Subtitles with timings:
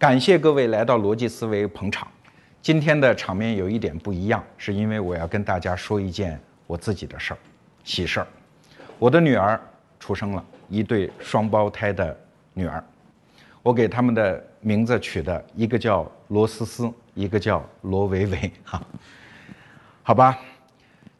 [0.00, 2.08] 感谢各位来到逻辑思维捧场。
[2.62, 7.38] 今天的场面有一点不一样，是因为我要跟大家说一件我自己的事儿，
[7.84, 8.26] 喜事儿。
[8.98, 9.60] 我的女儿
[9.98, 12.18] 出生了，一对双胞胎的
[12.54, 12.82] 女儿。
[13.62, 18.82] 我给他们的名字取的一个叫罗思思，一个叫罗维维，哈，
[20.02, 20.38] 好吧。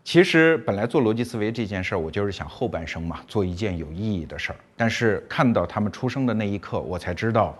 [0.02, 4.56] 其实本来做逻辑思维这件事儿，我就是想后半生嘛，做一件有意义的事儿。
[4.74, 7.54] 但是看到他们出生的那一刻，我才知道。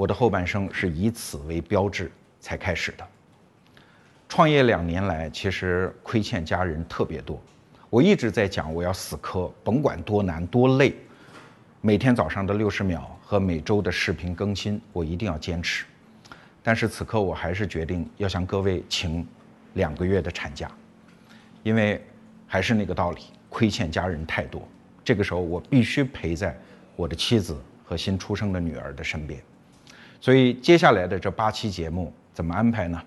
[0.00, 2.10] 我的后半生是以此为标志
[2.40, 3.06] 才开始的。
[4.30, 7.38] 创业两年来，其实亏欠家人特别多。
[7.90, 10.94] 我一直在讲，我要死磕，甭管多难多累，
[11.82, 15.84] 每天早上的六十秒和每周的视频更新，我一定要坚持。
[16.62, 19.28] 但是此刻，我还是决定要向各位请
[19.74, 20.72] 两个月的产假，
[21.62, 22.02] 因为
[22.46, 24.66] 还是那个道理，亏欠家人太多。
[25.04, 26.58] 这个时候，我必须陪在
[26.96, 29.38] 我的妻子和新出生的女儿的身边。
[30.20, 33.02] 所以接下来的这八期节目怎么安排呢？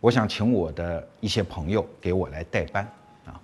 [0.00, 2.88] 我想请我的一些朋友给我来代班
[3.26, 3.38] 啊。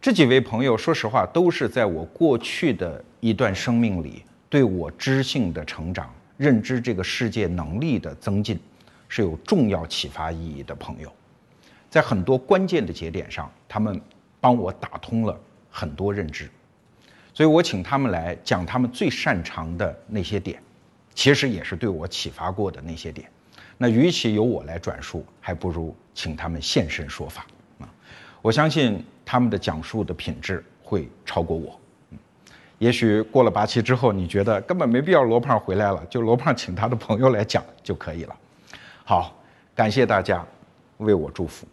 [0.00, 8.58] 这几位朋友，说实话，都是在我过去的一段生命里，对我知性的成长、认知这个世界能力的增进，
[9.06, 11.12] 是有重要启发意义的朋友。
[11.90, 14.00] 在很多关键的节点上，他们
[14.40, 15.38] 帮我打通了
[15.70, 16.48] 很多认知，
[17.34, 20.60] 所以我请他们来讲他们最擅长的那些点。
[21.18, 23.28] 其实也是对我启发过的那些点，
[23.76, 27.44] 那与其由我来转述，还不如请他们现身说法
[27.80, 27.90] 啊！
[28.40, 31.76] 我相信他们的讲述的品质会超过我。
[32.78, 38.36] 也许过了八期之后，你觉得根本没必要罗胖回来了，就罗胖请他的朋友来讲就可以了。
[39.04, 39.36] 好，
[39.74, 40.46] 感谢大家
[40.98, 41.66] 为我祝福。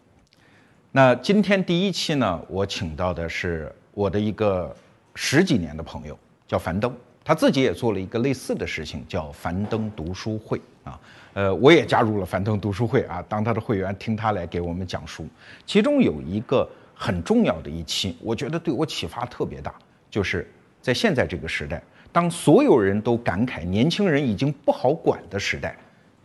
[0.92, 4.76] 那今天第一期呢，我请到的是我的一个
[5.14, 6.92] 十几年的朋友，叫樊登。
[7.28, 11.00] 他自己也做了一个类似的事情，叫樊登读书会啊，
[11.34, 15.28] 呃，我也加入了樊登读书会啊，当他的会员，听他来给我们讲书。
[15.66, 19.74] 其中有一个很重要的一期，我觉得对我启发特别大，
[20.08, 20.48] 就是
[20.84, 25.76] 在现在这个时代，当所有人都感慨年轻人已经不好管的时代，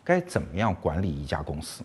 [0.05, 1.83] 该怎么样管理一家公司？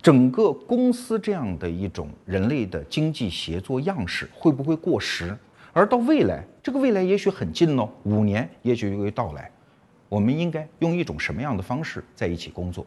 [0.00, 5.36] 整个公司这样的一种人类的经济协作样式会不会过时？
[5.74, 9.50] 而到未来，这个未来也许很近哦，五年也许就会到来。
[10.08, 12.84] 我们应该用一种什么样的方式在一起工作？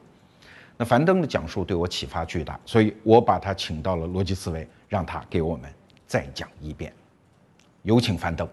[0.78, 5.68] 那樊登的讲述对我启发巨大，所以我把他请到了逻辑思维，让他给我们
[6.06, 6.94] 再讲一遍。
[7.81, 8.47] 有请樊登。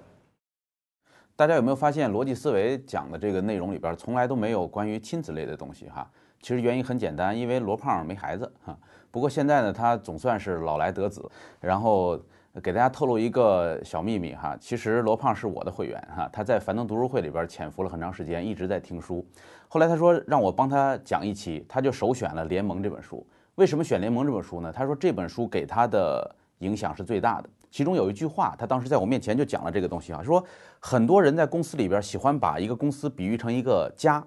[1.37, 6.11] 大家有没有发现，逻辑思维讲的这个内容里边，从来都没有关于亲子类的东西哈？
[6.41, 8.75] 其实原因很简单，因为罗胖没孩子哈。
[9.11, 11.23] 不过现在呢，他总算是老来得子，
[11.61, 12.19] 然后。
[12.61, 19.27] 给大家透露一个小秘密哈，其实罗胖是我的会员哈，他在樊登读书会里边潜伏了很长时间，一直在听书。
[19.69, 23.27] 后来他说让我帮他讲一期，他就首选了《联盟》这本书。
[23.55, 24.71] 为什么选《联盟》这本书呢？
[24.71, 27.49] 他说这本书给他的影响是最大的。
[27.71, 30.45] 其中有一句话，他当时在我面前就讲了这个东西啊，说
[30.79, 34.23] 很多人在公司里边喜欢把一个公司比喻成一个家，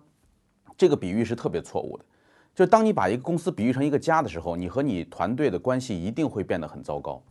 [0.76, 2.06] 这个比喻是特别错误的。
[2.56, 7.22] 就当你把一个公司比喻成一个家的时候，你和你团队的关系一定会变得很糟糕。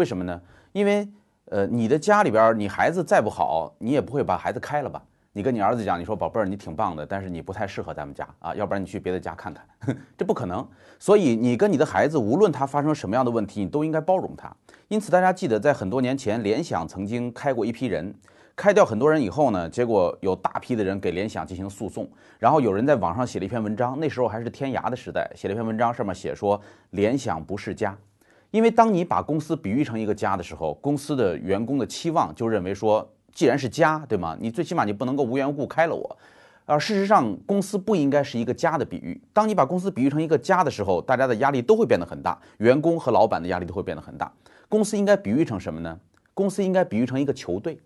[0.00, 0.40] 为什么呢？
[0.72, 1.06] 因为，
[1.50, 5.02] 呃，你的家里边，你孩子再不好，你也不会把孩子开了吧？
[5.34, 10.66] 你跟你儿子讲，你说宝贝儿，你挺棒的，但是你不太适合咱们家啊，要不然你去别的家看看， 这不可能。
[10.98, 14.50] 所以你跟你的孩子，无论他发生什么样的问题，你都应该包容他。
[14.88, 18.14] 因此，大家记得，在很多年前，联想曾经开过一批人，
[18.56, 22.08] 开掉很多人以后呢，结果有大批的人给联想进行诉讼，
[22.38, 26.58] 然后有人在网上写了一篇文章，那时候还是天涯的时代，写了一篇文章，上面写说
[26.90, 27.96] 联想不是家。
[28.50, 34.36] 因为当你把公司比喻成一个家的时候，公司的员工的期望就认为说，既然是家，对吗？
[34.40, 36.18] 你最起码你不能够无缘无故开了我。
[36.66, 39.20] 而事实上，公司不应该是一个家的比喻。
[39.32, 44.32] 当你把公司比喻成一个家的时候，大家的压力都会变得很大，员工和老板的压力都会变得很大。
[44.68, 45.98] 公司应该比喻成什么呢？
[46.32, 47.78] 公司应该比喻成一个球队。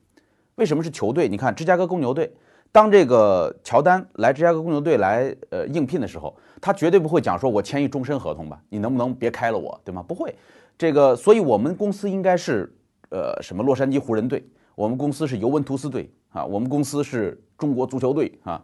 [0.57, 1.29] 为什么是球队？
[1.29, 2.31] 你看芝加哥公牛队，
[2.75, 10.03] 当这个乔丹来芝加哥公牛队来呃应聘的时候，他绝对不会讲说，我签一终身合同吧，你能不能别开了我，对吗？
[10.03, 10.35] 不会。
[10.77, 12.69] 这个，所以我们公司应该是，
[13.11, 14.45] 呃，什么洛杉矶湖人队，
[14.75, 18.61] 我们公司是尤文图斯队啊，我们公司是中国足球队啊，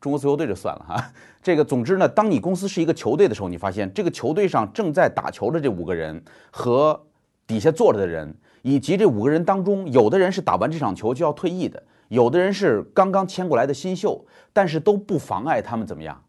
[0.00, 1.12] 中国足球队就算了哈。
[1.42, 6.22] 这个，总之呢，当你公司是一个球队的时候，你发现这个球队上正在打球的这五个人
[6.52, 7.04] 和
[7.44, 14.22] 底下坐着的人，以及这五个人当中，有的人是打完这场球就要退役的，有的人是刚刚签过来的新秀，
[14.52, 16.22] 但是都不妨碍他们怎么样，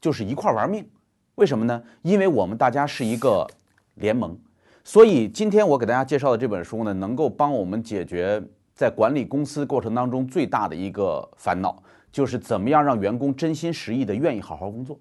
[0.00, 0.88] 就是一块玩命。
[1.34, 1.82] 为什么呢？
[2.00, 3.46] 因为我们大家是一个。
[3.96, 4.38] 联盟，
[4.84, 8.42] 所以今天我给大家介绍的这本书呢，能够帮我们解决
[8.74, 11.82] 在管理公司过程当中最大的一个烦恼，
[12.12, 15.00] 就是怎么样让员工真心实意的愿意好好工作，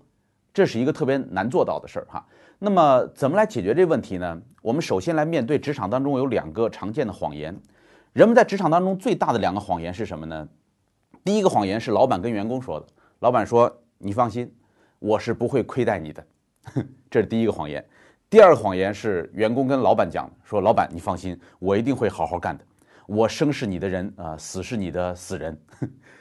[0.54, 2.26] 这是一个特别难做到的事儿哈。
[2.58, 4.42] 那么怎么来解决这个问题呢？
[4.62, 7.54] 我们首先来面对职场当中有两个常见的谎言，
[8.16, 10.48] 人们在职场当中最大的两个谎言是什么呢？
[11.26, 12.86] 第一个谎言是老板跟员工说的，
[13.20, 14.50] 老板说你放心，
[15.00, 16.26] 我是不会亏待你的，
[17.12, 17.86] 这是第一个谎言。
[18.30, 22.64] 第二个谎言是员工跟老板讲的，说老板你放心，我一定会好好干的，
[23.06, 25.60] 我生是你的人啊，死是你的死人。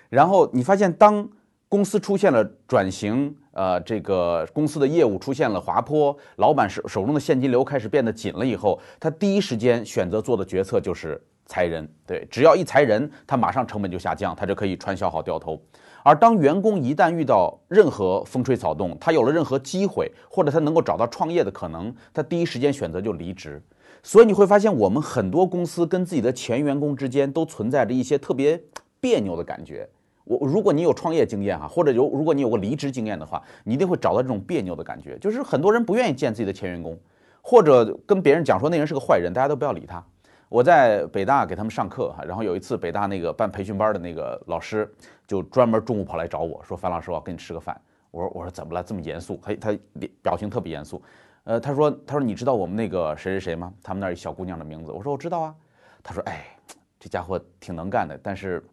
[0.08, 1.28] 然后你发现当
[1.68, 3.32] 公司出现了转型。
[3.52, 11.88] 呃，这个公司的业务出现了滑坡，老板手手中的现金流开始变得紧了以后，他第一时间选择做的决策就是裁人。
[12.06, 15.60] 对，只要一裁人，他马上成本就下降，他就可以穿小好掉头。
[16.02, 23.62] 而当员工一旦遇到任何风吹草动，他有了任何机会，或者他能够找到创业的可能，他第一时间选择就离职。
[24.02, 28.62] 所以你会发现，我们很多公司跟自己的前员工之间都存在着一些特别
[29.00, 29.88] 别扭的感觉。
[30.24, 36.98] 我如果你有创业经验哈，或者有如果你有个离职经验的话，你一定会找到这种别扭的感觉，就是很多人不愿意见自己的前员工，
[37.40, 40.04] 或者跟别人讲说那人是个坏人，大家都不要理他。
[40.54, 44.88] 我在北大给他们上课哈，然后有一次北大那个办培训班的那个老师
[45.26, 47.76] 就专门中午跑来找我说：“樊老师，我要跟你吃个饭。”
[48.12, 48.80] 我说：“我说怎么了？
[48.80, 49.76] 这么严肃？”他他
[50.22, 51.02] 表情特别严肃。
[51.42, 53.74] 呃，他说：“他说你知道我们那个谁谁谁吗？
[53.82, 55.52] 他们那儿一小姑娘的名字。”我说：“我知道啊。”
[56.04, 56.46] 他说：“哎，
[57.00, 58.64] 这家伙挺能干的，但是。”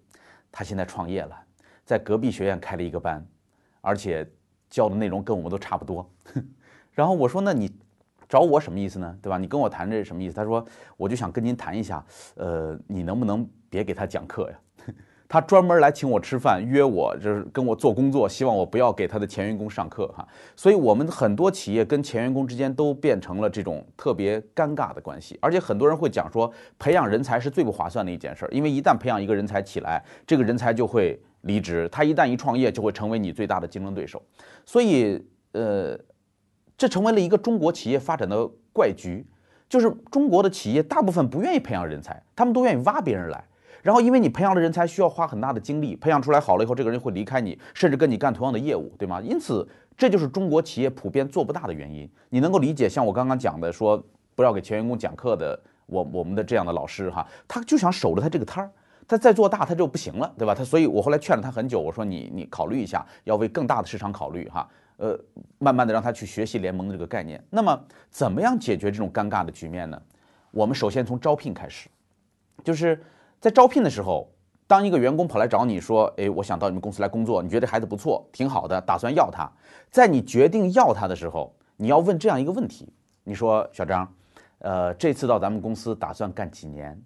[0.54, 1.36] 他现在创业了，
[1.84, 3.26] 在隔壁学院开了一个班，
[3.80, 4.30] 而且
[4.70, 6.08] 教的内容跟我们都差不多。
[6.94, 7.72] 然后我说：“那你
[8.32, 9.14] 找我什么意思呢？
[9.22, 9.38] 对吧？
[9.38, 12.02] 你跟我谈这是什么意思？”他说：“我就想跟您谈一下，
[12.36, 14.58] 呃，你能不能别给他讲课呀？”
[15.28, 20.28] 他专门来请我吃饭，约我就是跟我做工作，希望我不要给他的前员工上课哈。
[20.58, 25.38] 所以，我们很多企业跟前员工之间都变成了这种特别尴尬的关系。
[25.42, 34.22] 而且，很多人会讲说，培养人才是最不划算的一件事儿，因为一旦培养一个人才起来，这个人才就会离职，他一旦一创业，就会成为你最大的竞争对手。
[34.66, 35.98] 所以，呃，
[36.82, 39.24] 这成为了一个中国企业发展的怪局，
[39.70, 43.44] 就是中国的企业大部分不愿意培养人才，他们都愿意挖别人来。
[43.84, 49.22] 然后，因为你培养的人才需要花很大的精力，培养出来好了以后，这个人会离开你，甚至跟你干同样的业务，对吗？
[49.22, 49.64] 因此，
[49.96, 52.10] 这就是中国企业普遍做不大的原因。
[52.30, 54.04] 你能够理解，像我刚刚讲的，说
[54.34, 58.72] 不要给前员工讲课的，我我们的这样的老师哈，他就想守着他这个摊儿，
[59.08, 60.56] 他再做大他就不行了，对吧？
[60.56, 64.68] 他所以，我后来劝了他很久，我说你你考虑一下，要为更大的市场考虑哈，
[65.02, 65.20] 呃，
[65.58, 67.44] 慢慢的让他去学习联盟的这个概念。
[67.50, 70.00] 那么，怎么样解决这种尴尬的局面呢？
[70.52, 71.90] 我们首先从招聘开始，
[72.64, 73.02] 就是。
[73.42, 74.32] 在招聘的时候，
[74.68, 79.52] 当一个员工跑来找你说：“哎，我想到你们公司来工作，你觉得孩子不错，挺好的，打算要他。”
[79.90, 82.94] 在你决定要他的时候，你要问这样一个问题：
[83.24, 84.14] 你说，小张，
[84.60, 87.02] 呃，这次到咱们公司打算干几年？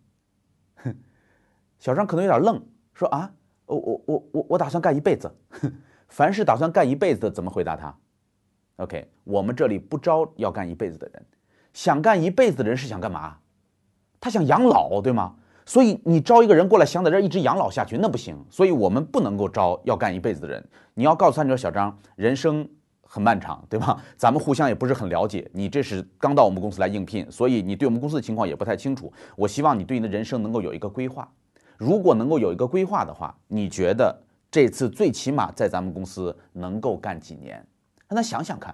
[1.79, 2.61] 小张可能有点愣，
[2.93, 3.31] 说：“啊，
[3.65, 5.33] 我我我我我打算干一辈子。
[6.15, 7.93] ”凡是打算干一辈子的，怎么回答他
[8.77, 11.21] ？OK，我们这里不招要干一辈子的人，
[11.73, 13.35] 想干一辈子的人是想干嘛？
[14.21, 15.35] 他想养老，对吗？
[15.65, 18.33] 所以你招一个人过来，想在这儿一直养老下去，那不行。
[18.49, 20.65] 所以我们不能够招要干一辈子的人。
[20.93, 22.65] 你要告诉他，你说小张，人生
[23.01, 24.01] 很漫长，对吧？
[24.15, 25.45] 咱们互相也不是很了解。
[25.51, 29.11] 你这是刚到我们公司来应聘，所以你对我们公司的情况也不太清楚。
[29.35, 31.29] 我希望你对你的人生能够有一个规划。
[31.77, 34.17] 如果能够有一个规划的话，你觉得
[34.55, 37.57] 这次最起码在咱们公司能够干几年？
[38.07, 38.73] 让他想想看。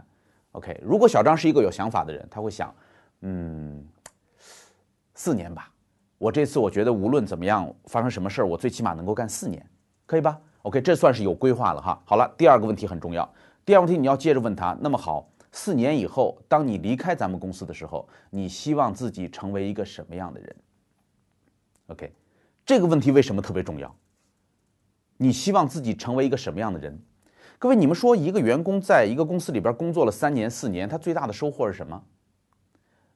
[0.52, 2.72] OK，如果小张是一个有想法的人，他会想，
[3.22, 3.84] 嗯，
[5.16, 5.72] 四年吧。
[6.20, 9.66] 我这次我觉得无论怎么样发生什么事儿，我最起码能够干四年，
[10.06, 12.00] 可以吧？OK，这算是有规划了哈。
[12.06, 13.28] 好了，第二个问题很重要。
[13.66, 14.78] 第二个问题你要接着问他。
[14.82, 20.56] 那么好，四年以后，当你离开咱们公司的时候，你希望自己成为一个什么样的人
[21.88, 22.14] ？OK，
[22.68, 23.96] 这个问题为什么特别重要？
[25.22, 27.00] 你希望自己成为一个什么样的人？
[27.60, 32.04] 各位，你们说一个员工在一个公司里边工作了三年、四年，他最大的收获是什么？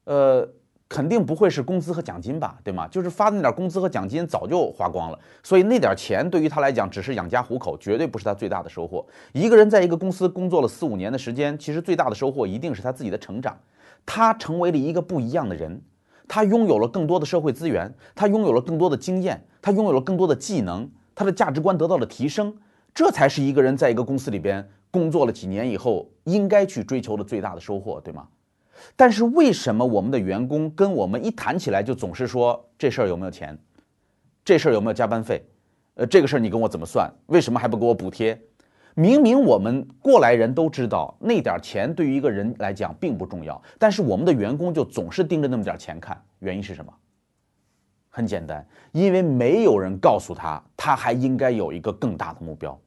[0.03, 0.50] 呃。
[0.88, 2.88] 肯定不会是工资和奖金吧，对吗？
[2.88, 9.03] 就是发的那点工资和奖金早就花光了，所以那点钱对于他来讲只是养家糊口，绝对不是他最大的收获。
[9.33, 13.57] 一个人在一个公司工作了四五年的时间，其实最大的收获一定是他自己的成长，
[14.05, 15.81] 他成为了一个不一样的人，
[16.27, 22.53] 他拥有了更多的社会资源，他拥有了更多的经验，他拥有了更多的技能，他的价值观得到了提升，
[22.93, 28.27] 这才是一个人在一个公司里边工作了几年以后应该去追求的最大的收获，对吗？
[28.95, 33.57] 但是为什么我们的员工跟我们一谈起来就总是说这事儿有没有钱，
[34.43, 35.41] 这事儿有没有加班费，
[35.95, 37.10] 呃，这个事儿你跟我怎么算？
[37.27, 38.39] 为什么还不给我补贴？
[38.93, 46.93] 明明我们过来人都知道那点钱对于一个人来讲并不重要，但是我们的员工就总是盯着那么点钱看，原因是什么？
[48.15, 52.79] 很简单，因为没有人告诉他他还应该有一个更大的目标。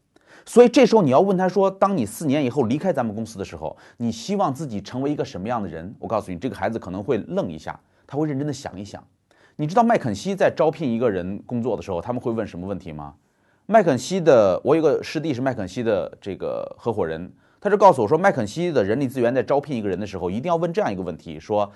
[0.47, 9.05] 所以这时候你要问他说：“当你四年以后离开咱们公司的时候，你希望自己成为一个什么样的人？”我告诉你，这个孩子可能会愣一下，他会认真的想一想。
[9.57, 13.13] 你知道麦肯锡在招聘一个人工作的时候，他们会问什么问题吗？
[13.67, 17.31] 麦肯锡的，我有个师弟是麦肯锡的这个合伙人，
[17.61, 21.71] 他就告诉我说，麦肯锡的人力资源在招聘一个人的时候，一定要问这样一个问题：说，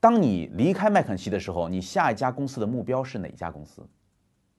[0.00, 3.82] 当你离开麦肯锡的时候，你下一家公司的目标是哪家公司？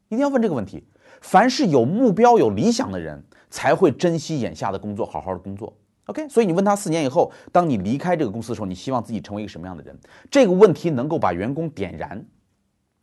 [0.09, 0.83] 一定要问这个问题。
[1.21, 5.75] 凡是有目标、有理想的人，才会珍惜眼下的工作，好好的工作。
[6.05, 9.97] OK，所以你问他四年以后，当你离开这个公司的时候，你希望自己成为一个什么样的人？
[10.31, 12.23] 这个问题能够把员工点燃。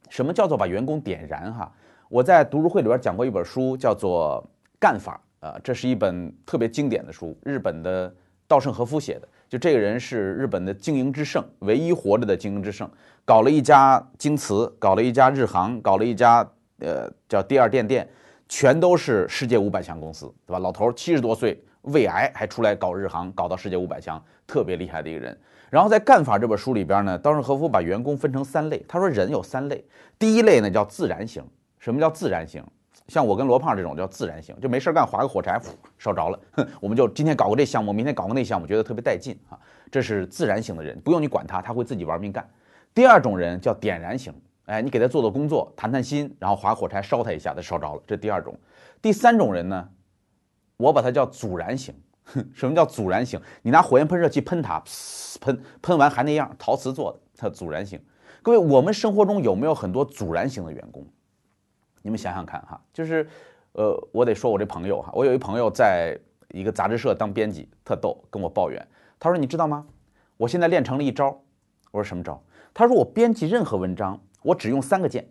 [0.08, 1.52] 什么叫做把员工点燃？
[1.52, 1.72] 哈，
[2.08, 4.42] 我在读书会里边讲过一本书，叫做
[4.78, 8.14] 《干法》啊，这是一本特别经典的书，日本的
[8.54, 9.28] 稻盛和夫写的。
[9.48, 12.88] 就这个人是日本的经营之圣，唯一活着的经营之圣，
[13.24, 16.48] 搞了一家京瓷，搞了一家日航，搞了一家。
[16.80, 18.06] 呃，叫第二电电，
[18.48, 20.58] 全都是世界五百强公司，对吧？
[20.58, 25.38] 老头七十多岁，胃癌还出来搞日航，搞到世界五百强，特别厉害的一个人。
[25.70, 28.84] 然后在《干法》这本书里边呢，稻盛和夫把员工分成三类。
[28.88, 29.84] 他说人有三类，
[30.18, 31.42] 第一类呢叫自然型。
[31.78, 32.62] 什么叫自然型？
[33.08, 35.60] 像我跟罗胖这种叫自然型，就没事干划个火柴，
[35.98, 36.38] 烧着了，
[36.80, 39.58] 我们就今天搞个这项目，明天搞个那项目，觉得特别带劲啊。
[39.90, 42.48] 这是自然型的人，不用你管他，他会自己玩命干。
[42.94, 44.32] 第二种人叫点燃型。
[44.66, 48.02] 哎，你给他做做工作，谈谈心，然后划火柴烧他一下，他烧着了。
[48.06, 48.58] 这第二种，
[49.02, 49.88] 第三种人呢，
[50.78, 51.94] 我把它叫阻燃型。
[52.54, 53.38] 什么叫阻燃型？
[53.60, 54.82] 你拿火焰喷射器喷它，
[55.42, 58.00] 喷喷完还那样，陶瓷做的，它阻燃型。
[58.42, 61.06] 各位，我们生活中有没有很多阻燃型的员工？
[62.04, 63.26] 你们想想看哈，就是，
[63.72, 66.14] 呃，我得说我这朋友哈，我有一朋友在
[66.50, 68.86] 一个杂志社当编辑，特逗，跟我抱怨，
[69.18, 69.86] 他说你知道吗？
[70.36, 71.40] 我现在练成了一招。
[71.90, 72.38] 我说什么招？
[72.74, 74.20] 他说我编辑任何文章。
[74.42, 75.26] 我只用三个键，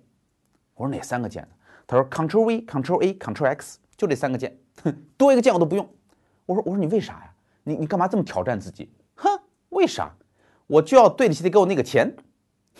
[0.73, 1.47] 我说哪三个键？
[1.85, 5.87] 他说 Ctrl V Ctrl A Ctrl X，就这三个键，哼多一个键我都不用。
[6.47, 7.33] 我说我说你为啥呀？
[7.63, 8.91] 你你干嘛这么挑战自己？
[9.13, 9.29] 哼，
[9.69, 10.11] 为啥？
[10.65, 12.11] 我就要对得起他给我那个钱，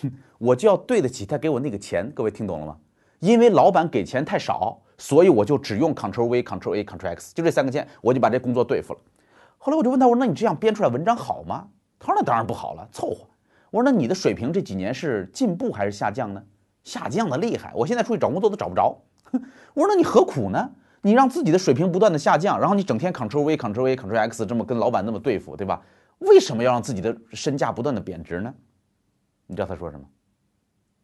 [0.01, 2.11] 哼，我就要对得起他给我那个钱。
[2.15, 2.79] 各位听懂了吗？
[3.23, 8.99] 因为老板给钱太少，所以我就只用 Ctrl V Ctrl A Ctrl X，就这三个键，我就把这工作对付了。
[9.57, 11.65] 后来我就问他，我说那你这样编出来文章好吗？
[11.97, 13.25] 他说那当然不好了，凑合。
[13.71, 16.43] 我说：“那你的水平这几年是进步还是下降呢？
[16.83, 18.93] 下降的厉害，我现在出去找工作都找不着。
[19.73, 20.69] 我说：那你何苦呢？
[21.01, 25.81] 你让自己的水平不断的下降，然后你整天 Ctrl V Ctrl V Ctrl X 这么跟老板那么对付，对吧？
[26.19, 28.53] 为什么要让自己的身价不断的贬值呢？
[29.47, 30.05] 你知道他说什么？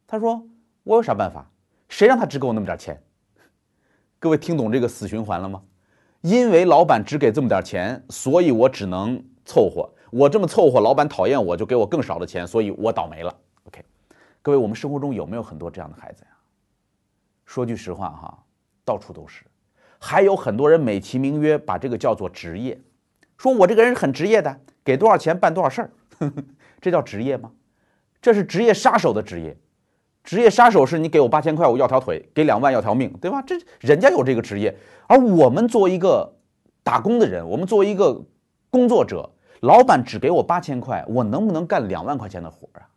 [0.06, 0.46] 他说：
[0.84, 1.50] 我有啥办法？
[1.89, 3.01] 谁让他只给我那么点钱？
[4.17, 5.62] 各位听懂这个死循环了吗？
[6.22, 13.31] 因为老板只给这么点钱，所以我只能凑合。”我这么凑合，老板讨厌我，就给我更少的钱，所以我倒霉了。
[13.65, 13.86] OK，
[14.41, 16.31] 各位，我们生活中有没有很多这样的孩子呀？
[17.46, 18.43] 说句实话哈，
[18.84, 19.46] 到处都是，
[20.00, 22.81] 还有很多人美其名曰把这个叫做职业，
[23.38, 25.91] 说我这个人很职业的，给多少钱办多少事儿，
[26.81, 27.51] 这叫职业吗？
[28.19, 29.55] 这是职业杀手的职业。
[30.24, 33.42] 职业杀手是你给我八千块，我要条腿；给两万要条命，对吧？
[33.42, 34.76] 这人家有这个职业，
[35.08, 36.36] 而我们作为一个
[36.84, 38.24] 打工的人，我们作为一个
[38.70, 39.30] 工作者。
[39.62, 42.88] 老板只给我八千块，我能不能干两万块钱的活啊？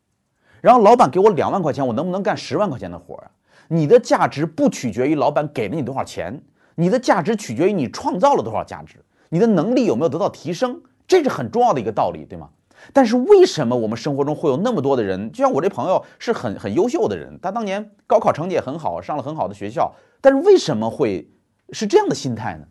[0.61, 3.29] 然后老板给我两万块钱，我能不能干十万块钱的活啊？
[3.67, 6.41] 你的价值不取决于老板给了你多少钱，
[6.77, 12.49] 你的价值取决于你创造了多少价值，你的能力有没有得到提升，这是很重要的一个道理，对吗？
[12.93, 21.31] 但是为什么我们生活中会有那么多的人，就像我这朋友是很很优秀的人，他当年高考成绩也很好，上了很好的学校，但是为什么会
[21.73, 22.67] 是这样的心态呢？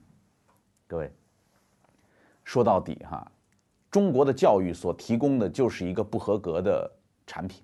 [0.88, 1.12] 各位，
[2.44, 3.32] 说到底哈。
[3.90, 6.90] 中国的教育所提供的就是一个不合格的
[7.28, 7.62] 产品，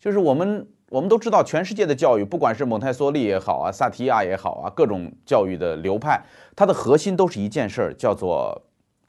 [0.00, 6.20] 就是我们我们都知道，全世界的教育，不管是蒙台梭利也好啊，萨提亚也好啊，各种教育的流派，
[6.56, 8.60] 它的核心都是一件事儿，叫做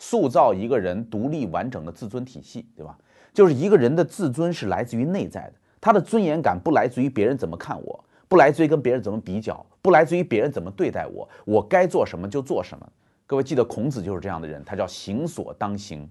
[0.02, 2.98] 塑造一个人独立完整的自尊体系，对吧？
[3.32, 12.92] 就是一个人的自尊是来自于内在的，他的尊严感不来自于别人怎么看我，不来自于跟别人怎么比较，不来自于别人怎么对待我，我该做什么就做什么。
[13.28, 16.10] 各位记得孔子就是这样的人，他叫行所当行，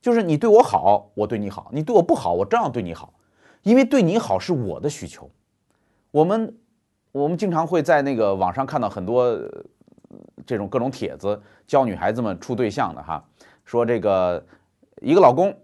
[0.00, 3.12] 就是你对我好，我对你好；你对我不好，我照样对你好，
[3.64, 5.28] 因为对你好是我的需求。
[6.12, 6.56] 我们
[7.10, 9.36] 我们经常会在那个网上看到很多
[10.48, 13.22] 这种各种帖子，教女孩子们处对象的哈，
[13.66, 14.42] 说这个
[15.02, 15.54] 一个老公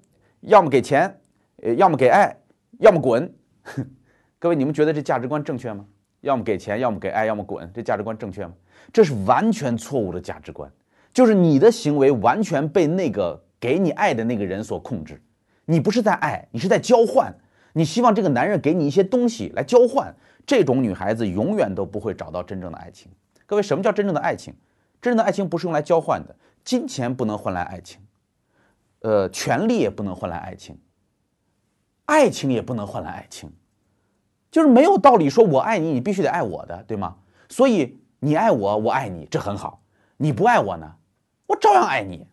[0.41, 1.19] 要么给钱，
[1.63, 2.37] 呃，要么给爱，
[2.81, 3.33] 要么滚。
[4.39, 5.87] 各位，你们觉得这价值观正确吗？
[6.21, 8.53] 要么给钱，要么给爱，要么滚，这价值观正确吗？
[8.93, 10.71] 这是完全错误的价值观，
[11.15, 15.19] 就是你的行为完全被那个给你爱的那个人所控制，
[15.65, 17.35] 你不是在爱，你是在交换，
[17.73, 20.15] 你希望这个男人给你一些东西来交换，
[20.45, 23.11] 这种女孩子永远都不会找到真正的爱情。
[23.47, 24.55] 各位，什么叫真正的爱情？
[25.05, 26.35] 真正的爱情不是用来交换的，
[26.65, 28.01] 金钱不能换来爱情，
[29.01, 30.81] 呃，权利也不能换来爱情，
[32.07, 33.53] 爱情也不能换来爱情，
[34.51, 37.17] 就是没有道理说我爱你，你必须得爱我的，对吗？
[37.51, 39.83] 所以你爱我，我爱你，这很好。
[40.17, 40.91] 你不爱我呢，
[41.49, 42.27] 我照样爱你，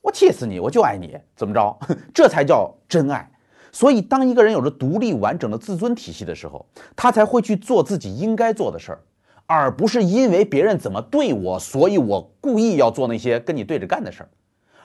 [0.00, 1.76] 我气死你，我就爱你，怎么着？
[2.14, 3.28] 这才叫真爱。
[3.72, 9.00] 所以，当一个人有着独立完整的自尊体系的时候，他才会去做自己应该做的事儿，
[9.46, 14.28] 而不是因为别人怎么对我，所以我故意要做那些跟你对着干的事儿。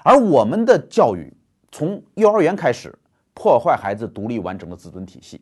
[0.04, 1.34] 而我们的教育
[1.72, 2.94] 从幼儿园开始
[3.34, 5.42] 破坏孩子独立完整的自尊体系，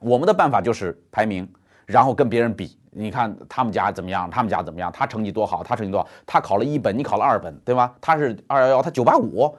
[0.00, 1.48] 我们的办法就是排名，
[1.84, 2.78] 然后跟别人比。
[2.98, 7.94] 你看他们家怎么样，他们家怎么样，他成绩多好，他成绩多好，他考了一本，你考了二本，对吧？
[8.00, 9.54] 他是二幺幺，他九八五。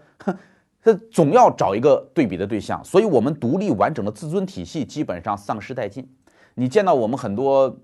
[0.83, 6.09] 他总要找一个对比的对象，所以我们独立完整的自尊体系基本上丧失殆尽。
[6.55, 7.77] 你见到我们很多，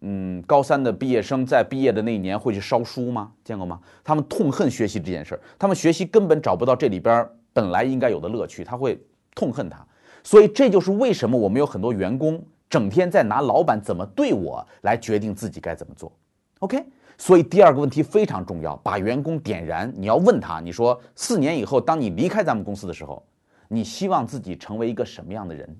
[0.00, 3.32] 嗯，高三的毕业生在毕业的那一年会去烧书吗？
[3.42, 3.80] 见过吗？
[4.04, 9.00] 他们痛恨学习这件事儿，他们学习根本找不到这里边本来应该有的乐趣，他会
[9.34, 9.84] 痛恨它。
[10.22, 16.12] 所以这就是为什么我们有很多员工整天在拿老板怎么对我来决定自己该怎么做。
[16.60, 16.84] OK。
[17.20, 19.92] 所以第二个问题非常重要，把员工点燃。
[19.96, 23.20] 你要问他，你说四年以后，当你离开咱们公司的时候，
[23.66, 25.76] 你希望自己成为一个什么样的人？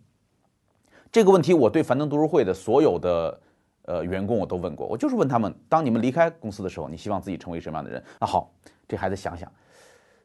[1.12, 3.40] 这个问题我对樊登读书会的所有的
[3.88, 8.04] 呃员工我都问过，我就是问他们，当你们离开公司的时候，你希望自己成为什么样的人？
[8.20, 8.52] 那好，
[8.86, 9.50] 这孩子想想，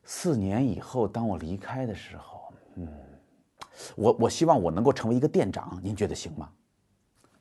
[0.04, 2.88] 四年以后当我离开的时候，嗯，
[3.96, 6.50] 我我希望我能够成为一个店长，您觉得行吗？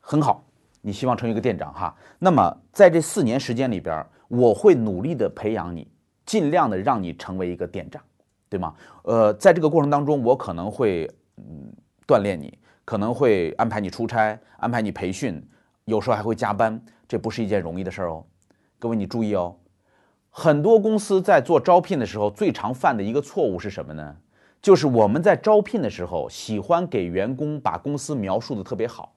[0.01, 0.45] 很好。
[0.85, 1.97] 你希望成为一个店长哈？
[2.19, 5.87] 那么在这四年时间里边，我会努力的培养你，
[6.27, 8.03] 尽量的让你成为一个店长，
[8.49, 8.75] 对吗？
[9.05, 11.73] 呃，在这个过程当中，我可能会嗯
[12.05, 15.41] 锻炼你，可能会安排你出差，安排你培训，
[15.85, 18.25] 有时候还会加班，这不是一件容易的事儿哦。
[18.79, 19.57] 各位你注意哦，
[20.31, 24.17] 很多公司在做招聘的时候，最常犯的一个错误是什么呢？
[24.61, 29.13] 就是我们在招聘的时候，喜欢给员工把公司描述的特别好。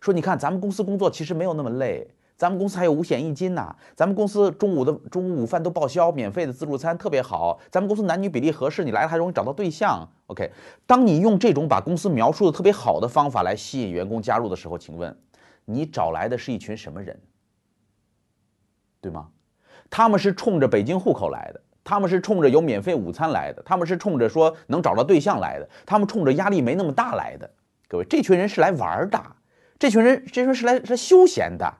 [0.00, 10.06] 说你看，咱们公司工作其实没有那么累，咱们公司还有五险一金呢，咱们公司中午的中午午饭都报销，免费的自助餐特别好，咱们公司男女比例合适，你来了还容易找到对象。
[10.26, 10.50] OK，
[10.86, 15.16] 当你用这种把公司描述的特别好的方法来吸引员工加入的时候，请问
[15.64, 17.18] 你找来的是一群什么人？
[19.00, 19.28] 对吗？
[19.90, 27.48] 他们是冲着北京户口来的，他们是冲着有免费午餐来的，他们是冲着说能找到对象来的，他们冲着压力没那么大来的。
[27.86, 29.22] 各位，这群人是来玩的。
[29.78, 31.72] 这群人，这群人是来是来休闲的，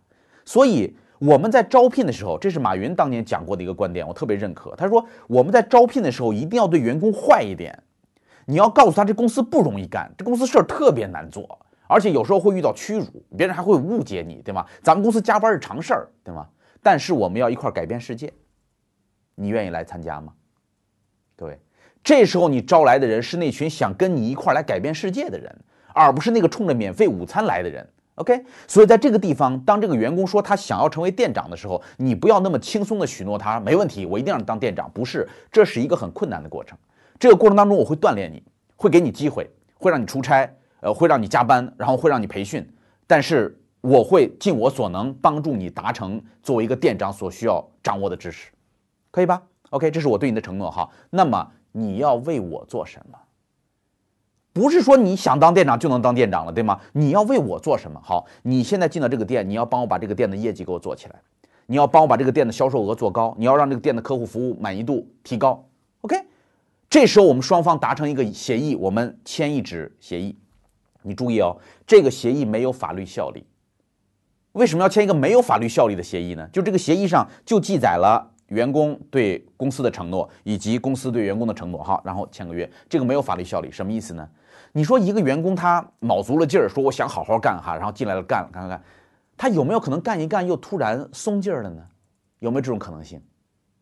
[0.44, 4.76] 所以我们在招聘的时候，这是马云当年讲过的一个观点，我特别认可。
[4.76, 7.82] 他说我们在招聘的时候一定要对员工坏一点，
[8.44, 11.58] 你要告诉他这公司不容易干，这公司事儿特别难做，
[11.94, 14.66] 而且有时候会遇到屈辱，别人还会误解你，对吗？
[14.82, 16.44] 咱们公司加班是常事儿，对吗？
[16.82, 18.32] 但是我们要一块儿改变世界，
[19.36, 20.32] 你愿意来参加吗？
[21.36, 21.56] 各位，
[22.02, 25.56] 这时候你招来的人是那群想跟你一块儿来改变世界的人。
[25.96, 28.44] 而不是那个冲着免费午餐来的人，OK？
[28.66, 34.90] 所以在这个地方，当这个员工说他想要成为店长的时候，你不要那么轻松的许诺他没问题，我一定让你当店长。
[34.92, 36.76] 不是，这是一个很困难的过程。
[37.16, 38.42] 这个过程当中，我会锻炼你，
[38.74, 40.52] 会给你机会，会让你出差，
[40.84, 42.62] 呃，会让你加班，然后会让你培训。
[43.06, 48.50] 但是我会尽我所能帮助你达成作为一个店长所需要掌握的知识，
[49.10, 50.90] 可以吧？OK，这是我对你的承诺哈。
[51.08, 53.18] 那么你要为我做什么？
[54.52, 56.78] 不是说你想当店长就能当店长了，对吗？
[56.92, 57.98] 你要为我做什么？
[58.04, 61.18] 好，你现在进到这个店，你要帮我把这个店的业绩给我做起来，
[61.64, 65.66] 你要帮我把这个店的销售额做高，你要让这个店的客户服务满意度提高。
[66.02, 66.16] OK，
[66.90, 70.36] 这时候我们双方达成一个协议，我们签一纸协议。
[71.04, 73.46] 你注意哦，这个协议没有法律效力。
[74.52, 76.48] 为什么要签一个没有法律效力的协议呢？
[76.52, 78.30] 就这个协议上就记载了。
[78.48, 84.28] 员工对公司的承诺，以及公司对员工的承诺，哈，然后签个约，这个没有法律效力，什么意思呢？
[84.72, 88.82] 你说一个员工他卯足了劲儿，说我想好好干哈，然后进来了干了，干干干，
[89.34, 91.82] 他有没有可能干一干又突然松劲儿了呢？
[92.40, 93.20] 有没有这种可能性？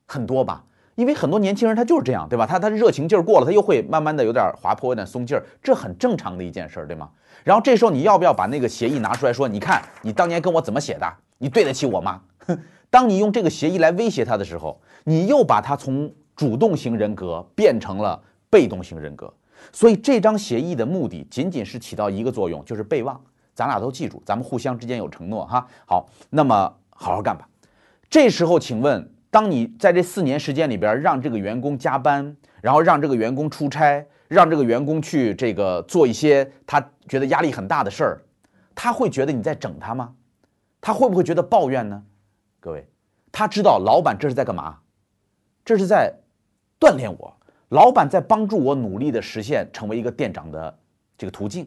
[0.06, 2.46] 很多吧，因为很多年轻人他就是这样，对吧？
[2.46, 7.08] 他他热情劲儿过了，他又会慢慢的有点滑坡，有点松劲儿，这很正常的一件事儿，对吗？
[7.44, 11.06] 然后这时候你要不要把那个协议拿出来说，你看你当年跟我怎么写的，
[11.38, 12.20] 你对得起我吗？
[12.90, 19.32] 当你用这个协议来威胁他的时候，你又把他从主动型人格变成了被动型人格。
[19.72, 23.18] 所以这张协议的目的仅仅是起到一个作用，就是备忘。
[23.54, 25.66] 咱俩都记住，咱们互相之间有承诺哈。
[25.86, 26.54] 好，那么
[26.90, 27.48] 好好干吧。
[28.10, 38.22] 这时候，请问，当你在这四年时间里边让这个员工加班，然后让这个员工出差，让这个员工去这个做一些他觉得压力很大的事儿，
[38.74, 40.12] 他会觉得你在整他吗？
[40.82, 42.04] 他会不会觉得抱怨呢？
[42.60, 42.86] 各位，
[43.32, 44.78] 他知道老板这是在干嘛？
[45.64, 46.12] 这是在
[46.78, 47.34] 锻炼我，
[47.70, 50.78] 老板在帮助我努力的实现成为一个店长的
[51.16, 51.66] 这个途径。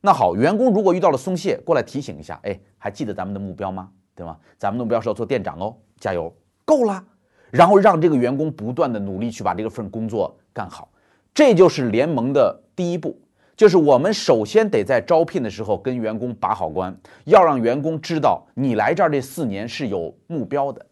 [0.00, 3.88] 那好，员工如果遇到了松懈，过来提醒一下，哎，还记得咱们的目标吗？
[4.16, 4.36] 对吗？
[4.58, 7.04] 咱们的目标是要做店长哦，加油，够了。
[7.50, 10.88] 然后让这个员工不断的努力去把这个份工作干好，
[11.32, 13.16] 这就是联盟的第一步，
[13.56, 16.92] 就是我们首先得在招聘的时候跟员工把好关，
[17.26, 20.84] 要让员工知道你来这儿这四年是有目标的。